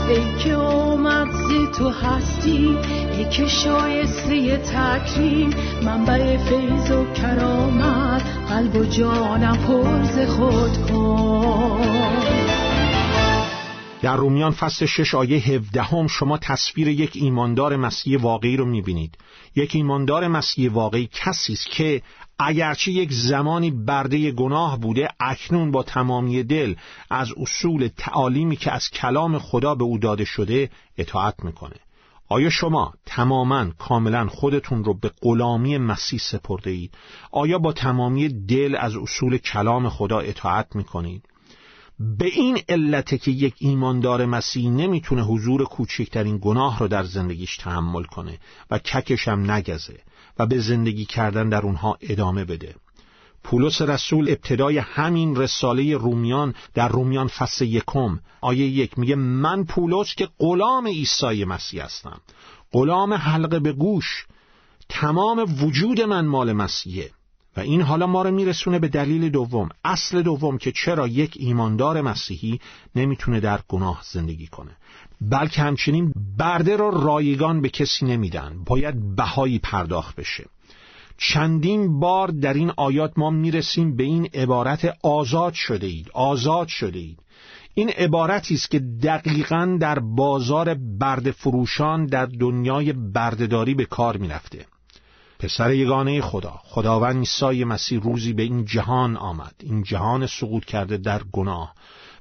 ای 0.08 0.44
که 0.44 0.54
آمد 0.56 1.26
زی 1.26 1.66
تو 1.78 1.90
هستی. 1.90 2.78
ای 3.18 3.24
که 3.24 3.46
شایسته 3.46 4.56
تکریم. 4.56 5.50
منبع 5.82 6.36
فیض 6.36 6.90
و 6.90 7.04
کرامت. 7.12 8.22
قلب 8.48 8.76
و 8.76 8.84
جانم 8.84 9.56
پرز 9.56 10.28
خود 10.28 10.90
کن. 10.90 12.73
در 14.04 14.16
رومیان 14.16 14.52
فصل 14.52 14.86
شش 14.86 15.14
آیه 15.14 15.38
هفدهم 15.38 16.06
شما 16.06 16.38
تصویر 16.38 16.88
یک 16.88 17.10
ایماندار 17.14 17.76
مسیح 17.76 18.20
واقعی 18.20 18.56
رو 18.56 18.64
می‌بینید 18.64 19.18
یک 19.56 19.74
ایماندار 19.74 20.28
مسیح 20.28 20.72
واقعی 20.72 21.08
کسی 21.12 21.52
است 21.52 21.70
که 21.70 22.02
اگرچه 22.38 22.92
یک 22.92 23.12
زمانی 23.12 23.70
برده 23.70 24.30
گناه 24.30 24.80
بوده 24.80 25.08
اکنون 25.20 25.70
با 25.70 25.82
تمامی 25.82 26.42
دل 26.42 26.74
از 27.10 27.28
اصول 27.36 27.88
تعالیمی 27.96 28.56
که 28.56 28.72
از 28.72 28.90
کلام 28.90 29.38
خدا 29.38 29.74
به 29.74 29.84
او 29.84 29.98
داده 29.98 30.24
شده 30.24 30.70
اطاعت 30.98 31.44
می‌کنه 31.44 31.76
آیا 32.28 32.50
شما 32.50 32.94
تماما 33.06 33.66
کاملا 33.78 34.26
خودتون 34.26 34.84
رو 34.84 34.94
به 34.94 35.10
غلامی 35.22 35.78
مسیح 35.78 36.18
سپرده 36.18 36.70
اید؟ 36.70 36.94
آیا 37.32 37.58
با 37.58 37.72
تمامی 37.72 38.28
دل 38.28 38.76
از 38.80 38.96
اصول 38.96 39.38
کلام 39.38 39.88
خدا 39.88 40.18
اطاعت 40.18 40.76
می‌کنید؟ 40.76 41.22
به 41.98 42.26
این 42.26 42.58
علت 42.68 43.22
که 43.22 43.30
یک 43.30 43.54
ایماندار 43.58 44.26
مسیح 44.26 44.70
نمی‌تونه 44.70 45.22
حضور 45.22 45.64
کوچکترین 45.64 46.38
گناه 46.42 46.78
رو 46.78 46.88
در 46.88 47.04
زندگیش 47.04 47.56
تحمل 47.56 48.02
کنه 48.02 48.38
و 48.70 48.78
ککش 48.78 49.28
هم 49.28 49.50
نگزه 49.50 50.00
و 50.38 50.46
به 50.46 50.58
زندگی 50.58 51.04
کردن 51.04 51.48
در 51.48 51.62
اونها 51.62 51.98
ادامه 52.00 52.44
بده. 52.44 52.74
پولس 53.44 53.82
رسول 53.82 54.28
ابتدای 54.28 54.78
همین 54.78 55.36
رساله 55.36 55.96
رومیان 55.96 56.54
در 56.74 56.88
رومیان 56.88 57.28
فصل 57.28 57.64
یکم 57.64 58.20
آیه 58.40 58.66
یک 58.66 58.98
میگه 58.98 59.14
من 59.14 59.64
پولس 59.64 60.14
که 60.14 60.28
غلام 60.38 60.86
عیسی 60.86 61.44
مسیح 61.44 61.84
هستم. 61.84 62.20
غلام 62.72 63.14
حلقه 63.14 63.58
به 63.58 63.72
گوش. 63.72 64.26
تمام 64.88 65.64
وجود 65.64 66.00
من 66.00 66.26
مال 66.26 66.52
مسیحه. 66.52 67.10
و 67.56 67.60
این 67.60 67.80
حالا 67.82 68.06
ما 68.06 68.22
رو 68.22 68.30
میرسونه 68.30 68.78
به 68.78 68.88
دلیل 68.88 69.28
دوم. 69.28 69.68
اصل 69.84 70.22
دوم 70.22 70.58
که 70.58 70.72
چرا 70.72 71.08
یک 71.08 71.36
ایماندار 71.40 72.00
مسیحی 72.00 72.60
نمی‌تونه 72.96 73.40
در 73.40 73.60
گناه 73.68 74.00
زندگی 74.12 74.46
کنه. 74.46 74.76
بلکه 75.20 75.62
همچنین 75.62 76.12
برده 76.38 76.76
را 76.76 76.88
رایگان 76.88 77.60
به 77.60 77.68
کسی 77.68 78.06
نمیدن. 78.06 78.64
باید 78.66 79.16
بهایی 79.16 79.58
پرداخت 79.58 80.16
بشه. 80.16 80.44
چندین 81.18 82.00
بار 82.00 82.28
در 82.28 82.54
این 82.54 82.72
آیات 82.76 83.12
ما 83.16 83.30
می‌رسیم 83.30 83.96
به 83.96 84.02
این 84.02 84.28
عبارت 84.34 84.96
آزاد 85.02 85.52
شده 85.52 85.86
اید. 85.86 86.10
آزاد 86.12 86.68
شده 86.68 86.98
اید. 86.98 87.18
این 87.74 87.88
عبارتی 87.88 88.54
است 88.54 88.70
که 88.70 88.78
دقیقا 88.78 89.78
در 89.80 89.98
بازار 89.98 90.74
برد 90.74 91.30
فروشان 91.30 92.06
در 92.06 92.26
دنیای 92.26 92.92
بردهداری 92.92 93.74
به 93.74 93.84
کار 93.84 94.16
می‌رفته. 94.16 94.66
پسر 95.38 95.72
یگانه 95.72 96.20
خدا. 96.20 96.60
خداوند 96.64 97.16
عیسی 97.16 97.64
مسیح 97.64 98.00
روزی 98.00 98.32
به 98.32 98.42
این 98.42 98.64
جهان 98.64 99.16
آمد. 99.16 99.54
این 99.60 99.82
جهان 99.82 100.26
سقوط 100.26 100.64
کرده 100.64 100.96
در 100.96 101.22
گناه. 101.32 101.74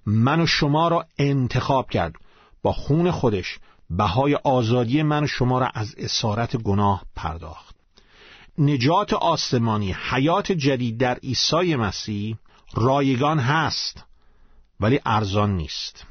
من 0.06 0.42
و 0.42 0.46
شما 0.46 0.88
را 0.88 1.06
انتخاب 1.18 1.90
کرد. 1.90 2.14
با 2.62 2.74
خون 2.74 3.12
خودش 3.12 3.60
بهای 3.90 4.36
آزادی 4.36 5.04
من 5.04 5.24
و 5.24 5.28
شما 5.28 5.60
را 5.60 5.68
از 5.74 5.96
اسارت 5.98 6.58
گناه 6.58 7.04
پرداخت. 7.16 7.76
نجات 8.58 9.14
آسمانی 9.14 9.96
حیات 10.10 10.52
جدید 10.52 10.98
در 10.98 11.16
عیسی 11.16 11.76
مسیح 11.76 12.38
رایگان 12.74 13.40
هست 13.40 14.04
ولی 14.80 15.00
ارزان 15.06 15.58
نیست. 15.58 16.06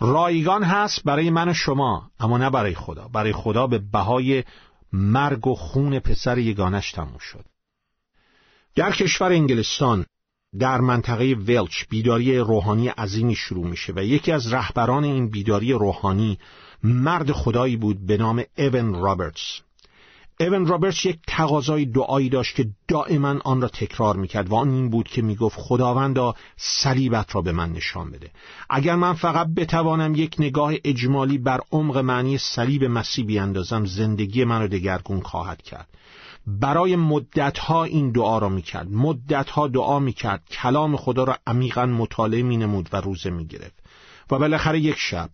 رایگان 0.00 0.62
هست 0.62 1.04
برای 1.04 1.30
من 1.30 1.48
و 1.48 1.54
شما 1.54 2.10
اما 2.20 2.38
نه 2.38 2.50
برای 2.50 2.74
خدا. 2.74 3.08
برای 3.08 3.32
خدا 3.32 3.66
به 3.66 3.78
بهای 3.78 4.44
مرگ 4.96 5.46
و 5.46 5.54
خون 5.54 5.98
پسر 5.98 6.38
یگانش 6.38 6.92
تموم 6.92 7.18
شد. 7.18 7.44
در 8.74 8.92
کشور 8.92 9.32
انگلستان 9.32 10.06
در 10.58 10.80
منطقه 10.80 11.24
ولچ 11.24 11.84
بیداری 11.88 12.38
روحانی 12.38 12.88
عظیمی 12.88 13.34
شروع 13.34 13.66
میشه 13.66 13.92
و 13.96 14.04
یکی 14.04 14.32
از 14.32 14.52
رهبران 14.52 15.04
این 15.04 15.30
بیداری 15.30 15.72
روحانی 15.72 16.38
مرد 16.82 17.32
خدایی 17.32 17.76
بود 17.76 18.06
به 18.06 18.16
نام 18.16 18.44
ایون 18.56 18.94
رابرتس. 18.94 19.60
ایون 20.40 20.66
رابرتس 20.66 21.04
یک 21.04 21.18
تقاضای 21.26 21.84
دعایی 21.84 22.28
داشت 22.28 22.56
که 22.56 22.68
دائما 22.88 23.36
آن 23.44 23.60
را 23.60 23.68
تکرار 23.68 24.16
می‌کرد 24.16 24.48
و 24.48 24.54
آن 24.54 24.70
این 24.70 24.90
بود 24.90 25.08
که 25.08 25.22
می‌گفت 25.22 25.58
خداوندا 25.60 26.34
صلیبت 26.56 27.34
را 27.34 27.42
به 27.42 27.52
من 27.52 27.72
نشان 27.72 28.10
بده. 28.10 28.30
اگر 28.70 28.94
من 28.94 29.12
فقط 29.12 29.46
بتوانم 29.56 30.14
یک 30.14 30.36
نگاه 30.38 30.72
اجمالی 30.84 31.38
بر 31.38 31.60
عمق 31.72 31.98
معنی 31.98 32.38
صلیب 32.38 32.84
مسیح 32.84 33.26
بیاندازم 33.26 33.84
زندگی 33.84 34.44
من 34.44 34.60
را 34.60 34.66
دگرگون 34.66 35.20
خواهد 35.20 35.62
کرد. 35.62 35.88
برای 36.46 36.96
مدتها 36.96 37.84
این 37.84 38.12
دعا 38.12 38.38
را 38.38 38.48
می‌کرد. 38.48 38.90
مدتها 38.90 39.68
دعا 39.68 39.98
می‌کرد. 39.98 40.42
کلام 40.50 40.96
خدا 40.96 41.24
را 41.24 41.38
عمیقا 41.46 41.86
مطالعه 41.86 42.42
مینمود 42.42 42.88
و 42.92 42.96
روزه 42.96 43.30
می‌گرفت. 43.30 43.82
و 44.30 44.38
بالاخره 44.38 44.80
یک 44.80 44.96
شب 44.98 45.30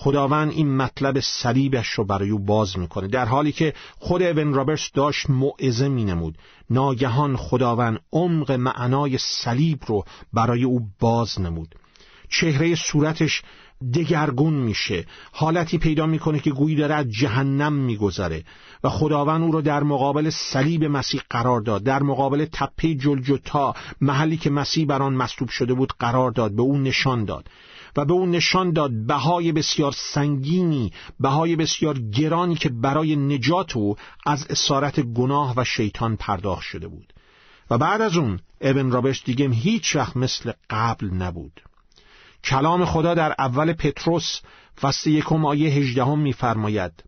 خداوند 0.00 0.50
این 0.50 0.76
مطلب 0.76 1.20
صلیبش 1.20 1.86
رو 1.88 2.04
برای 2.04 2.30
او 2.30 2.38
باز 2.38 2.78
می‌کنه 2.78 3.08
در 3.08 3.24
حالی 3.24 3.52
که 3.52 3.74
خود 3.98 4.22
اون 4.22 4.54
رابرتس 4.54 4.90
داشت 4.94 5.30
موعظه 5.30 5.88
مینمود. 5.88 6.38
ناگهان 6.70 7.36
خداوند 7.36 8.00
عمق 8.12 8.52
معنای 8.52 9.18
صلیب 9.18 9.78
رو 9.86 10.04
برای 10.32 10.64
او 10.64 10.80
باز 11.00 11.40
نمود. 11.40 11.74
چهره 12.28 12.74
صورتش 12.74 13.42
دگرگون 13.94 14.54
میشه. 14.54 15.04
حالتی 15.32 15.78
پیدا 15.78 16.06
می‌کنه 16.06 16.40
که 16.40 16.50
گویی 16.50 16.76
داره 16.76 16.94
از 16.94 17.06
جهنم 17.10 17.72
میگذره 17.72 18.44
و 18.84 18.88
خداوند 18.88 19.42
او 19.42 19.52
رو 19.52 19.62
در 19.62 19.82
مقابل 19.82 20.30
صلیب 20.30 20.84
مسیح 20.84 21.20
قرار 21.30 21.60
داد. 21.60 21.82
در 21.82 22.02
مقابل 22.02 22.46
تپه 22.52 22.94
جلجتا 22.94 23.74
محلی 24.00 24.36
که 24.36 24.50
مسیح 24.50 24.86
بر 24.86 25.02
آن 25.02 25.14
مصلوب 25.14 25.50
شده 25.50 25.74
بود 25.74 25.92
قرار 25.98 26.30
داد 26.30 26.52
به 26.52 26.62
او 26.62 26.78
نشان 26.78 27.24
داد. 27.24 27.48
و 27.96 28.04
به 28.04 28.12
او 28.12 28.26
نشان 28.26 28.72
داد 28.72 28.90
بهای 29.06 29.52
بسیار 29.52 29.92
سنگینی 29.92 30.92
بهای 31.20 31.56
بسیار 31.56 31.98
گرانی 31.98 32.54
که 32.54 32.68
برای 32.68 33.16
نجات 33.16 33.76
او 33.76 33.96
از 34.26 34.46
اسارت 34.50 35.00
گناه 35.00 35.54
و 35.56 35.64
شیطان 35.64 36.16
پرداخت 36.16 36.62
شده 36.62 36.88
بود. 36.88 37.12
و 37.70 37.78
بعد 37.78 38.00
از 38.00 38.16
اون 38.16 38.40
ابن 38.60 38.90
رابش 38.90 39.22
دیگه 39.24 39.50
هیچ 39.50 39.96
وقت 39.96 40.16
مثل 40.16 40.52
قبل 40.70 41.06
نبود. 41.06 41.60
کلام 42.44 42.84
خدا 42.84 43.14
در 43.14 43.34
اول 43.38 43.72
پتروس 43.72 44.40
فصل 44.80 45.10
یکم 45.10 45.44
آیه 45.44 45.70
هجدهم 45.70 46.18
میفرماید 46.18 47.04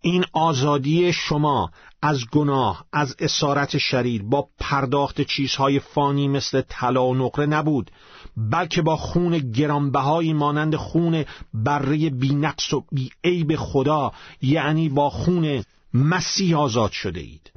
این 0.00 0.24
آزادی 0.32 1.12
شما 1.12 1.70
از 2.02 2.26
گناه 2.32 2.84
از 2.92 3.16
اسارت 3.18 3.78
شریر 3.78 4.22
با 4.22 4.48
پرداخت 4.58 5.20
چیزهای 5.20 5.80
فانی 5.80 6.28
مثل 6.28 6.62
طلا 6.68 7.06
و 7.06 7.14
نقره 7.14 7.46
نبود. 7.46 7.90
بلکه 8.38 8.82
با 8.82 8.96
خون 8.96 9.38
گرانبهایی 9.38 10.32
مانند 10.32 10.76
خون 10.76 11.24
بره 11.54 12.10
بینقص 12.10 12.72
و 12.72 12.84
بیعیب 12.92 13.56
خدا 13.56 14.12
یعنی 14.42 14.88
با 14.88 15.10
خون 15.10 15.64
مسیح 15.94 16.58
آزاد 16.58 16.90
شده 16.90 17.20
اید. 17.20 17.52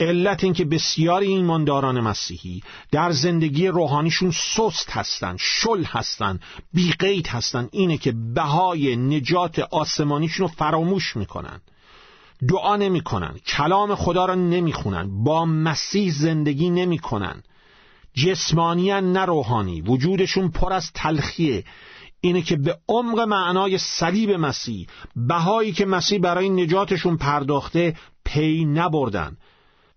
علت 0.00 0.44
اینکه 0.44 0.64
بسیاری 0.64 1.26
ایمانداران 1.26 2.00
مسیحی 2.00 2.62
در 2.92 3.10
زندگی 3.10 3.68
روحانیشون 3.68 4.30
سست 4.30 4.90
هستن 4.90 5.36
شل 5.38 5.84
هستن 5.84 6.40
بیقید 6.72 7.26
هستن 7.26 7.68
اینه 7.72 7.98
که 7.98 8.12
بهای 8.34 8.96
نجات 8.96 9.58
آسمانیشون 9.58 10.48
رو 10.48 10.54
فراموش 10.54 11.16
می‌کنن. 11.16 11.60
دعا 12.48 12.76
نمی‌کنن 12.76 13.34
کلام 13.46 13.94
خدا 13.94 14.24
را 14.24 14.34
نمی‌خونن 14.34 15.24
با 15.24 15.44
مسیح 15.44 16.12
زندگی 16.12 16.70
نمی‌کنن. 16.70 17.42
جسمانی 18.14 19.00
نه 19.00 19.24
روحانی 19.24 19.80
وجودشون 19.80 20.48
پر 20.48 20.72
از 20.72 20.90
تلخیه. 20.94 21.64
اینه 22.20 22.42
که 22.42 22.56
به 22.56 22.78
عمق 22.88 23.20
معنای 23.20 23.78
صلیب 23.78 24.30
مسیح 24.30 24.86
بهایی 25.16 25.72
که 25.72 25.86
مسیح 25.86 26.18
برای 26.18 26.48
نجاتشون 26.48 27.16
پرداخته 27.16 27.96
پی 28.24 28.64
نبردن. 28.64 29.36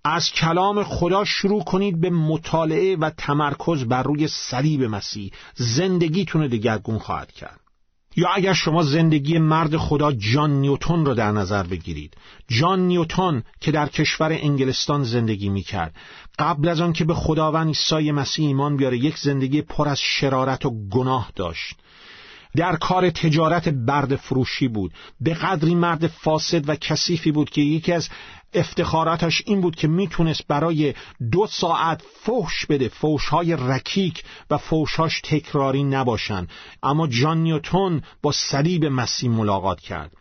از 0.05 0.31
کلام 0.31 0.83
خدا 0.83 1.25
شروع 1.25 1.63
کنید 1.63 2.01
به 2.01 2.09
مطالعه 2.09 2.95
و 2.95 3.09
تمرکز 3.09 3.83
بر 3.83 4.03
روی 4.03 4.27
صلیب 4.27 4.83
مسیح. 4.83 5.31
زندگیتون 5.55 6.47
دگرگون 6.47 6.99
خواهد 6.99 7.31
کرد. 7.31 7.59
یا 8.15 8.29
اگر 8.29 8.53
شما 8.53 8.83
زندگی 8.83 9.37
مرد 9.37 9.77
خدا 9.77 10.11
جان 10.11 10.51
نیوتون 10.51 11.05
را 11.05 11.13
در 11.13 11.31
نظر 11.31 11.63
بگیرید. 11.63 12.17
جان 12.47 12.79
نیوتون 12.79 13.43
که 13.59 13.71
در 13.71 13.87
کشور 13.87 14.31
انگلستان 14.31 15.03
زندگی 15.03 15.49
می 15.49 15.61
کرد 15.61 15.95
قبل 16.39 16.67
از 16.67 16.81
آن 16.81 16.93
که 16.93 17.05
به 17.05 17.13
خداوند 17.13 17.67
عیسی 17.67 18.11
مسیح 18.11 18.47
ایمان 18.47 18.77
بیاره 18.77 18.97
یک 18.97 19.17
زندگی 19.17 19.61
پر 19.61 19.89
از 19.89 19.99
شرارت 19.99 20.65
و 20.65 20.89
گناه 20.89 21.31
داشت. 21.35 21.75
در 22.55 22.75
کار 22.75 23.09
تجارت 23.09 23.69
برد 23.69 24.15
فروشی 24.15 24.67
بود. 24.67 24.93
به 25.21 25.33
قدری 25.33 25.75
مرد 25.75 26.07
فاسد 26.07 26.69
و 26.69 26.75
کثیفی 26.75 27.31
بود 27.31 27.49
که 27.49 27.61
یکی 27.61 27.93
از 27.93 28.09
افتخاراتش 28.53 29.43
این 29.45 29.61
بود 29.61 29.75
که 29.75 29.87
می‌تونست 29.87 30.47
برای 30.47 30.93
دو 31.31 31.47
ساعت 31.47 32.01
فوش 32.23 32.65
بده. 32.65 32.89
فوشهای 32.89 33.55
رکیک 33.59 34.23
و 34.49 34.57
فوشهاش 34.57 35.21
تکراری 35.21 35.83
نباشن 35.83 36.47
اما 36.83 37.07
جان 37.07 37.37
نیوتون 37.37 38.01
با 38.21 38.31
صلیب 38.31 38.85
مسیح 38.85 39.29
ملاقات 39.29 39.79
کرد. 39.79 40.11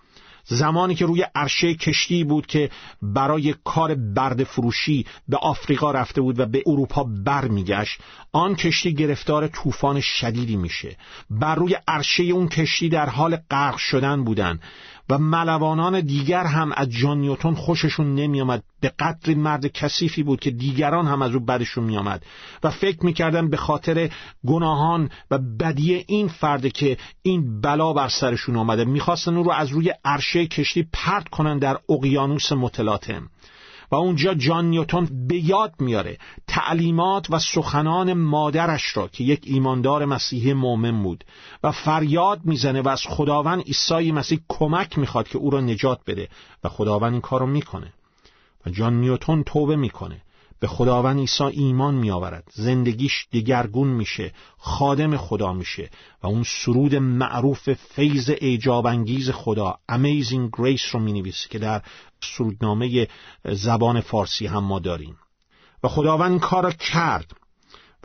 زمانی 0.45 0.95
که 0.95 1.07
روی 1.07 1.27
عرشه 1.35 1.75
کشتی 1.75 2.25
بود 2.25 2.47
که 2.47 2.71
برای 3.03 3.55
کار 3.65 3.95
برد 3.95 4.45
فروشی 4.45 5.07
به 5.29 5.37
آفریقا 5.37 5.91
رفته 5.91 6.21
بود 6.21 6.41
و 6.41 6.47
به 6.47 6.63
اروپا 6.67 7.05
برمیگشت 7.05 8.01
آن 8.33 8.55
کشتی 8.55 8.95
گرفتار 8.95 9.49
طوفان 9.49 10.01
شدیدی 10.01 10.57
میشه. 10.57 10.97
بر 11.31 11.55
روی 11.55 11.77
عرشه 11.89 12.23
اون 12.23 12.49
کشتی 12.49 12.89
در 12.89 13.09
حال 13.09 13.37
غرق 13.51 13.77
شدن 13.77 14.25
بودن. 14.25 14.61
و 15.11 15.19
ملوانان 15.19 16.01
دیگر 16.01 16.45
هم 16.45 16.73
از 16.77 16.91
جان 16.91 17.19
نیوتون 17.19 17.55
خوششون 17.55 18.15
نمیآمد. 18.15 18.63
به 18.81 18.93
قدری 18.99 19.35
مرد 19.35 19.67
کثیفی 19.67 20.23
بود 20.23 20.41
که 20.41 20.51
دیگران 20.51 21.07
هم 21.07 21.23
از 21.23 21.35
او 21.35 21.41
بدشون 21.41 21.85
میآمد. 21.85 22.23
و 22.63 22.71
فکر 22.71 23.05
می‌کردن 23.05 23.51
به 23.51 23.57
خاطر 23.57 24.11
گناهان 24.47 25.11
و 25.31 25.39
بدی 25.39 26.05
این 26.09 26.29
فرده 26.29 26.71
که 26.71 26.97
این 27.23 27.61
بلا 27.61 27.93
بر 27.93 28.09
سرشون 28.09 28.57
آمده 28.57 28.85
می‌خواستن 28.85 29.37
او 29.37 29.43
رو 29.43 29.53
از 29.53 29.69
روی 29.69 29.95
عرشه 30.05 30.47
کشتی 30.47 30.87
پرت 30.93 31.29
کنن 31.29 31.59
در 31.59 31.79
اقیانوس 31.89 32.53
متلاطم. 32.53 33.29
و 33.93 33.95
اونجا 33.95 34.35
جان 34.35 34.65
نیوتون 34.65 35.27
به 35.29 35.37
یاد 35.37 35.75
میاره 35.79 36.19
تعلیمات 36.47 37.31
و 37.31 37.39
سخنان 37.39 38.13
مادرش 38.13 38.97
را 38.97 39.09
که 39.09 39.25
یک 39.25 39.41
ایماندار 39.45 40.05
مسیحی 40.05 40.53
مؤمن 40.53 41.03
بود 41.03 41.25
و 41.63 41.73
فریاد 41.73 42.41
می‌زنه 42.45 42.83
و 42.83 42.89
از 42.89 43.03
خداوند 43.09 43.63
عیسی 43.63 44.13
مسیح 44.13 44.41
کمک 44.49 44.99
می‌خواد 44.99 45.29
که 45.29 45.39
او 45.39 45.51
را 45.51 45.61
نجات 45.61 46.01
بده 46.07 46.29
و 46.65 46.69
خداوند 46.69 47.13
این 47.13 47.21
کارو 47.21 47.47
می‌کنه. 47.47 47.93
و 48.67 48.71
جان 48.71 49.01
نیوتون 49.01 49.43
توبه 49.43 49.77
می‌کنه. 49.77 50.23
به 50.63 50.69
خداوند 50.69 51.19
عیسی 51.19 51.45
ایمان 51.45 51.95
می 51.95 52.11
آورد 52.11 52.45
زندگیش 52.55 53.27
دگرگون 53.33 53.89
میشه 53.89 54.33
خادم 54.59 55.17
خدا 55.17 55.53
میشه 55.53 55.91
و 56.23 56.27
اون 56.27 56.45
سرود 56.47 56.95
معروف 56.95 57.73
فیض 57.73 58.31
ایجاب 58.41 58.87
انگیز 58.87 59.31
خدا 59.31 59.79
Amazing 59.93 60.57
Grace 60.57 60.85
رو 60.93 61.01
می 61.01 61.13
نویسه 61.13 61.49
که 61.49 61.59
در 61.59 61.83
سرودنامه 62.21 63.09
زبان 63.45 64.01
فارسی 64.01 64.47
هم 64.47 64.65
ما 64.65 64.79
داریم. 64.79 65.17
و 65.83 65.89
خداوند 65.89 66.31
این 66.31 66.41
کار 66.41 66.73
کرد 66.73 67.33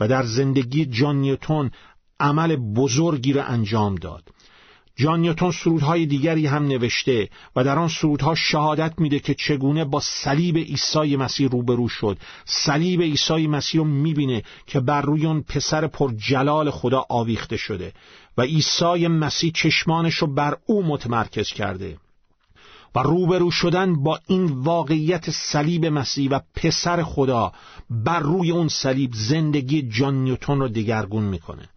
و 0.00 0.08
در 0.08 0.22
زندگی 0.22 0.86
جان 0.86 1.16
نیوتون 1.16 1.70
عمل 2.20 2.56
بزرگی 2.56 3.32
را 3.32 3.44
انجام 3.44 3.94
داد. 3.94 4.28
جان 4.98 5.20
نیوتون 5.20 5.52
سرودهای 5.52 6.06
دیگری 6.06 6.46
هم 6.46 6.66
نوشته 6.66 7.28
و 7.56 7.64
در 7.64 7.78
آن 7.78 7.88
سرودها 7.88 8.34
شهادت 8.34 8.92
میده 8.98 9.18
که 9.18 9.34
چگونه 9.34 9.84
با 9.84 10.00
صلیب 10.00 10.56
عیسی 10.56 11.16
مسیح 11.16 11.48
روبرو 11.48 11.88
شد. 11.88 12.18
صلیب 12.44 13.02
عیسی 13.02 13.46
مسیح 13.46 13.80
رو 13.80 13.86
می‌بینه 13.86 14.42
که 14.66 14.80
بر 14.80 15.02
روی 15.02 15.26
اون 15.26 15.42
پسر 15.42 15.86
پر 15.86 16.12
جلال 16.12 16.70
خدا 16.70 17.04
آویخته 17.08 17.56
شده 17.56 17.92
و 18.38 18.42
عیسی 18.42 19.08
مسیح 19.08 19.52
چشمانش 19.54 20.14
رو 20.14 20.26
بر 20.26 20.56
او 20.66 20.82
متمرکز 20.86 21.48
کرده 21.48 21.96
و 22.94 22.98
روبرو 22.98 23.50
شدن 23.50 24.02
با 24.02 24.20
این 24.26 24.44
واقعیت 24.44 25.30
صلیب 25.30 25.86
مسیح 25.86 26.30
و 26.30 26.40
پسر 26.54 27.02
خدا 27.02 27.52
بر 27.90 28.20
روی 28.20 28.50
اون 28.50 28.68
صلیب 28.68 29.10
زندگی 29.14 29.82
جان 29.82 30.14
نیوتون 30.14 30.60
رو 30.60 30.68
دگرگون 30.68 31.24
می‌کنه. 31.24 31.68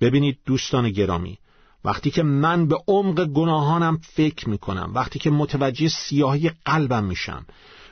ببینید 0.00 0.38
دوستان 0.46 0.90
گرامی 0.90 1.38
وقتی 1.84 2.10
که 2.10 2.22
من 2.22 2.66
به 2.66 2.78
عمق 2.88 3.24
گناهانم 3.24 3.98
فکر 4.02 4.48
می‌کنم 4.48 4.90
وقتی 4.94 5.18
که 5.18 5.30
متوجه 5.30 5.88
سیاهی 5.88 6.50
قلبم 6.64 7.04
میشم 7.04 7.46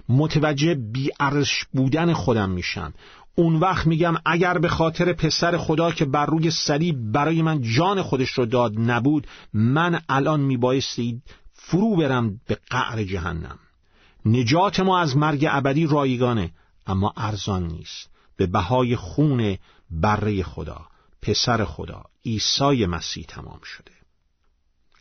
متوجه 0.09 0.75
بیارزش 0.75 1.65
بودن 1.73 2.13
خودم 2.13 2.51
میشم 2.51 2.93
اون 3.35 3.57
وقت 3.57 3.87
میگم 3.87 4.15
اگر 4.25 4.59
به 4.59 4.69
خاطر 4.69 5.13
پسر 5.13 5.57
خدا 5.57 5.93
که 5.93 6.05
بر 6.05 6.27
روی 6.27 6.51
صلیب 6.51 7.13
برای 7.13 7.43
من 7.43 7.63
جان 7.63 8.03
خودش 8.03 8.31
رو 8.31 8.47
داد 8.47 8.73
نبود 8.79 9.27
من 9.53 10.01
الان 10.09 10.41
میبایستی 10.41 11.23
فرو 11.53 11.97
برم 11.97 12.41
به 12.47 12.59
قعر 12.71 13.05
جهنم. 13.05 13.59
نجات 14.25 14.81
ما 14.81 14.99
از 14.99 15.17
مرگ 15.17 15.47
ابدی 15.51 15.87
رایگانه 15.87 16.51
اما 16.87 17.13
ارزان 17.17 17.67
نیست. 17.67 18.11
به 18.37 18.47
بهای 18.47 18.97
خون 18.97 19.57
بره 19.91 20.43
خدا. 20.43 20.88
پسر 21.23 21.65
خدا 21.65 22.05
عیسی 22.25 22.87
مسیح 22.87 23.25
تمام 23.29 23.61
شده. 23.65 23.93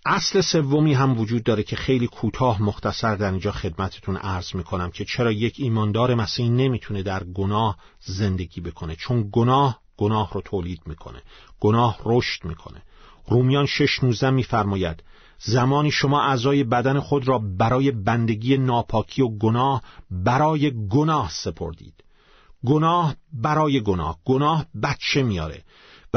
اصل 0.05 0.41
سومی 0.41 0.93
هم 0.93 1.19
وجود 1.19 1.43
داره 1.43 1.63
که 1.63 1.75
خیلی 1.75 2.07
کوتاه 2.07 2.61
مختصر 2.61 3.15
در 3.15 3.31
اینجا 3.31 3.51
خدمتتون 3.51 4.17
عرض 4.17 4.55
می‌کنم 4.55 4.91
که 4.91 5.05
چرا 5.05 5.31
یک 5.31 5.55
ایماندار 5.57 6.15
مسیح 6.15 6.49
نمی‌تونه 6.49 7.03
در 7.03 7.23
گناه 7.23 7.77
زندگی 7.99 8.61
بکنه. 8.61 8.95
چون 8.95 9.29
گناه 9.31 9.79
گناه 9.97 10.33
رو 10.33 10.41
تولید 10.41 10.81
می‌کنه 10.85 11.21
گناه 11.59 11.99
رشد 12.05 12.45
می‌کنه. 12.45 12.83
رومیان 13.27 13.65
شش 13.65 14.03
نوزده 14.03 14.29
میفرماید 14.29 15.03
زمانی 15.39 15.91
شما 15.91 16.21
اعضای 16.21 16.63
بدن 16.63 16.99
خود 16.99 17.27
را 17.27 17.39
برای 17.39 17.91
بندگی 17.91 18.57
ناپاکی 18.57 19.21
و 19.21 19.29
گناه 19.29 19.83
برای 20.11 20.87
گناه 20.89 21.29
سپردید. 21.31 22.03
گناه 22.65 23.15
برای 23.33 23.81
گناه 23.81 24.19
گناه 24.25 24.65
بچه 24.83 25.23
میاره 25.23 25.63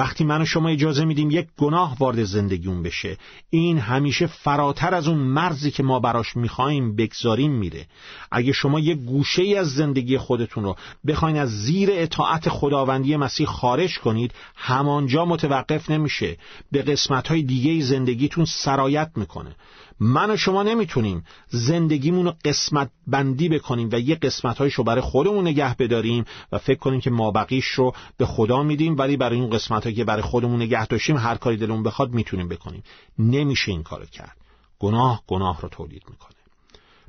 وقتی 0.00 0.24
من 0.24 0.42
و 0.42 0.44
شما 0.44 0.68
اجازه 0.68 1.04
میدیم 1.04 1.30
یک 1.30 1.46
گناه 1.58 1.96
وارد 1.98 2.24
زندگیون 2.24 2.82
بشه 2.82 3.16
این 3.50 3.78
همیشه 3.78 4.26
فراتر 4.26 4.94
از 4.94 5.08
اون 5.08 5.18
مرزی 5.18 5.70
که 5.70 5.82
ما 5.82 6.00
براش 6.00 6.36
می‌خوایم 6.36 6.96
بگذاریم 6.96 7.52
میره. 7.52 7.86
اگه 8.32 8.52
شما 8.52 8.80
یک 8.80 8.98
گوشه 8.98 9.42
ای 9.42 9.54
از 9.54 9.70
زندگی 9.74 10.18
خودتون 10.18 10.64
رو 10.64 10.76
بخواین 11.06 11.38
از 11.38 11.50
زیر 11.50 11.88
اطاعت 11.92 12.48
خداوندی 12.48 13.16
مسیح 13.16 13.46
خارج 13.46 13.98
کنید 13.98 14.32
همانجا 14.54 15.24
متوقف 15.24 15.90
نمیشه. 15.90 16.36
به 16.72 16.82
قسمت 16.82 17.28
های 17.28 17.42
دیگه 17.42 17.84
زندگیتون 17.84 18.44
سرایت 18.44 19.10
می‌کنه. 19.16 19.54
من 20.00 20.30
و 20.30 20.36
شما 20.36 20.62
نمی‌تونیم 20.62 21.24
زندگیمون 21.48 22.24
رو 22.26 22.34
قسمت 22.44 22.90
بندی 23.06 23.48
بکنیم 23.48 23.88
و 23.92 24.00
یه 24.00 24.14
قسمت 24.14 24.60
رو 24.60 24.84
برای 24.84 25.00
خودمون 25.00 25.46
نگه 25.46 25.76
بداریم 25.76 26.24
و 26.52 26.58
فکر 26.58 26.78
کنیم 26.78 27.00
که 27.00 27.10
مابقیش 27.10 27.66
رو 27.66 27.94
به 28.16 28.26
خدا 28.26 28.62
میدیم 28.62 28.98
ولی 28.98 29.16
برای 29.16 29.40
این 29.40 29.50
قسمت 29.50 29.94
که 29.94 30.04
برای 30.04 30.22
خودمون 30.22 30.62
نگه 30.62 30.86
داشتیم 30.86 31.16
هر 31.16 31.34
کاری 31.34 31.56
دلمون 31.56 31.82
بخواد 31.82 32.10
می‌تونیم 32.10 32.48
بکنیم. 32.48 32.82
نمیشه 33.18 33.72
این 33.72 33.82
کارو 33.82 34.06
کرد. 34.06 34.36
گناه 34.78 35.22
گناه 35.26 35.60
رو 35.60 35.68
تولید 35.68 36.02
می‌کنه. 36.10 36.30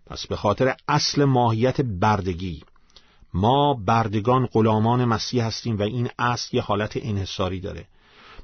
پس 0.06 0.28
به 0.28 0.36
خاطر 0.36 0.76
اصل 0.88 1.26
ماهیت 1.26 1.82
بردگی 1.82 2.64
ما 3.34 3.74
بردگان 3.74 4.46
غلامان 4.46 5.06
مسیح 5.06 5.46
هستیم 5.46 5.80
و 5.80 5.82
این 5.82 6.10
اصل 6.20 6.56
یه 6.56 6.62
حالت 6.62 6.98
انحصاری 7.02 7.60
داره. 7.60 7.86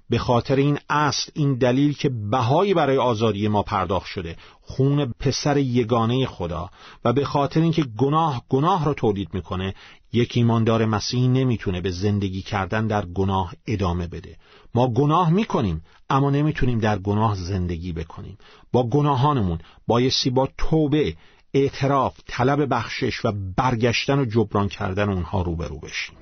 به 0.10 0.18
خاطر 0.18 0.56
این 0.56 0.80
اصل 0.90 1.32
این 1.34 1.54
دلیل 1.54 1.94
که 1.94 2.10
بهایی 2.10 2.74
برای 2.74 2.98
آزادی 2.98 3.48
ما 3.48 3.64
پرداخت 3.64 4.06
شده 4.08 4.36
خون 4.62 5.14
پسر 5.20 5.58
یگانه 5.58 6.26
خدا. 6.26 6.70
و 7.06 7.14
به 7.14 7.26
خاطر 7.26 7.62
اینکه 7.62 7.84
گناه 7.84 8.44
گناه 8.50 8.86
را 8.86 8.94
تولید 8.94 9.34
می‌کنه 9.34 9.76
یک 10.14 10.32
ایماندار 10.36 10.86
مسیحی 10.86 11.28
نمی‌تونه 11.28 11.82
به 11.82 11.92
زندگی 11.92 12.42
کردن 12.42 12.88
در 12.88 13.06
گناه 13.06 13.54
ادامه 13.68 14.08
بده. 14.08 14.38
ما 14.76 14.88
گناه 14.88 15.30
می‌کنیم 15.30 15.82
اما 16.10 16.30
نمی‌تونیم 16.30 16.80
در 16.80 17.00
گناه 17.00 17.36
زندگی 17.36 17.94
بکنیم. 17.94 18.38
با 18.72 18.84
گناهانمون 18.84 19.60
بایستی 19.88 20.30
با 20.30 20.50
توبه 20.58 21.16
اعتراف 21.54 22.18
طلب 22.28 22.74
بخشش 22.74 23.26
و 23.26 23.34
برگشتن 23.58 24.20
و 24.20 24.26
جبران 24.26 24.68
کردن 24.68 25.10
اونها 25.10 25.42
روبرو 25.42 25.80
بشیم. 25.80 26.16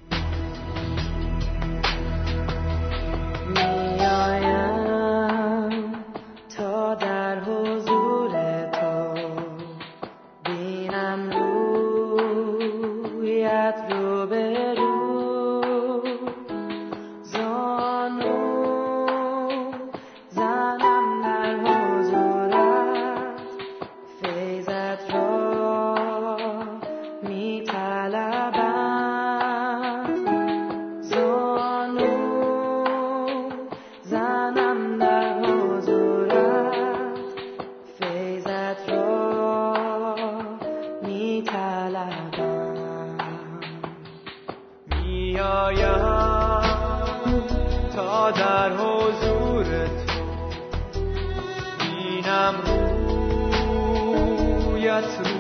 got 55.01 55.11
through. 55.13 55.34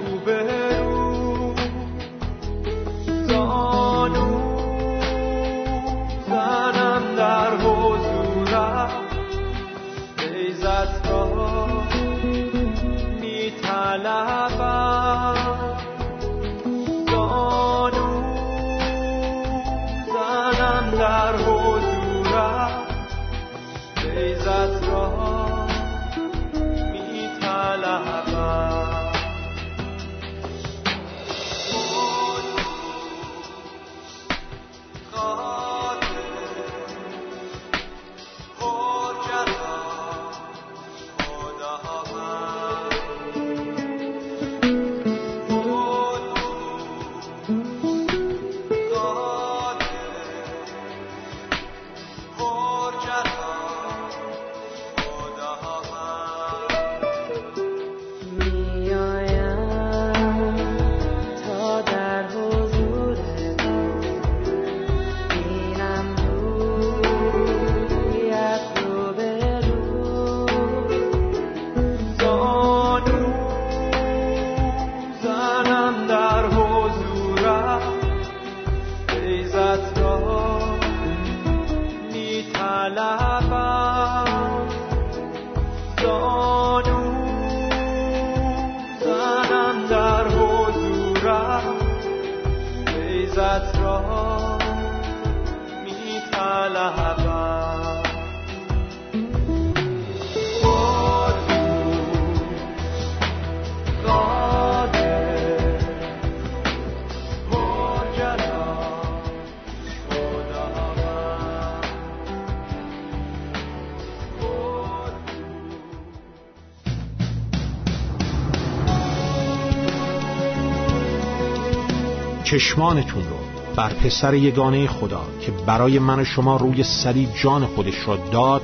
چشمانتون 122.55 123.23
رو 123.23 123.37
بر 123.75 123.93
پسر 123.93 124.33
یگانه 124.33 124.87
خدا 124.87 125.21
که 125.41 125.51
برای 125.51 125.99
من 125.99 126.19
و 126.19 126.25
شما 126.25 126.57
روی 126.57 126.83
صلیب 126.83 127.29
جان 127.43 127.65
خودش 127.65 128.07
را 128.07 128.17
داد 128.17 128.61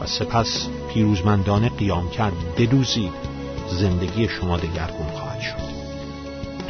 و 0.00 0.06
سپس 0.06 0.68
پیروزمندانه 0.94 1.68
قیام 1.68 2.10
کرد 2.10 2.32
بدوزید 2.58 3.12
زندگی 3.70 4.28
شما 4.28 4.56
دگرگون 4.56 5.06
خواهد 5.06 5.40
شد. 5.40 5.56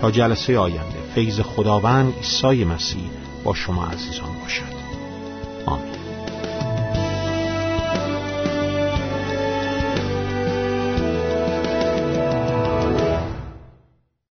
تا 0.00 0.10
جلسه 0.10 0.58
آینده 0.58 0.98
فیض 1.14 1.40
خداوند 1.40 2.14
عیسی 2.16 2.64
مسیح 2.64 3.10
با 3.44 3.54
شما 3.54 3.86
عزیزان. 3.86 4.35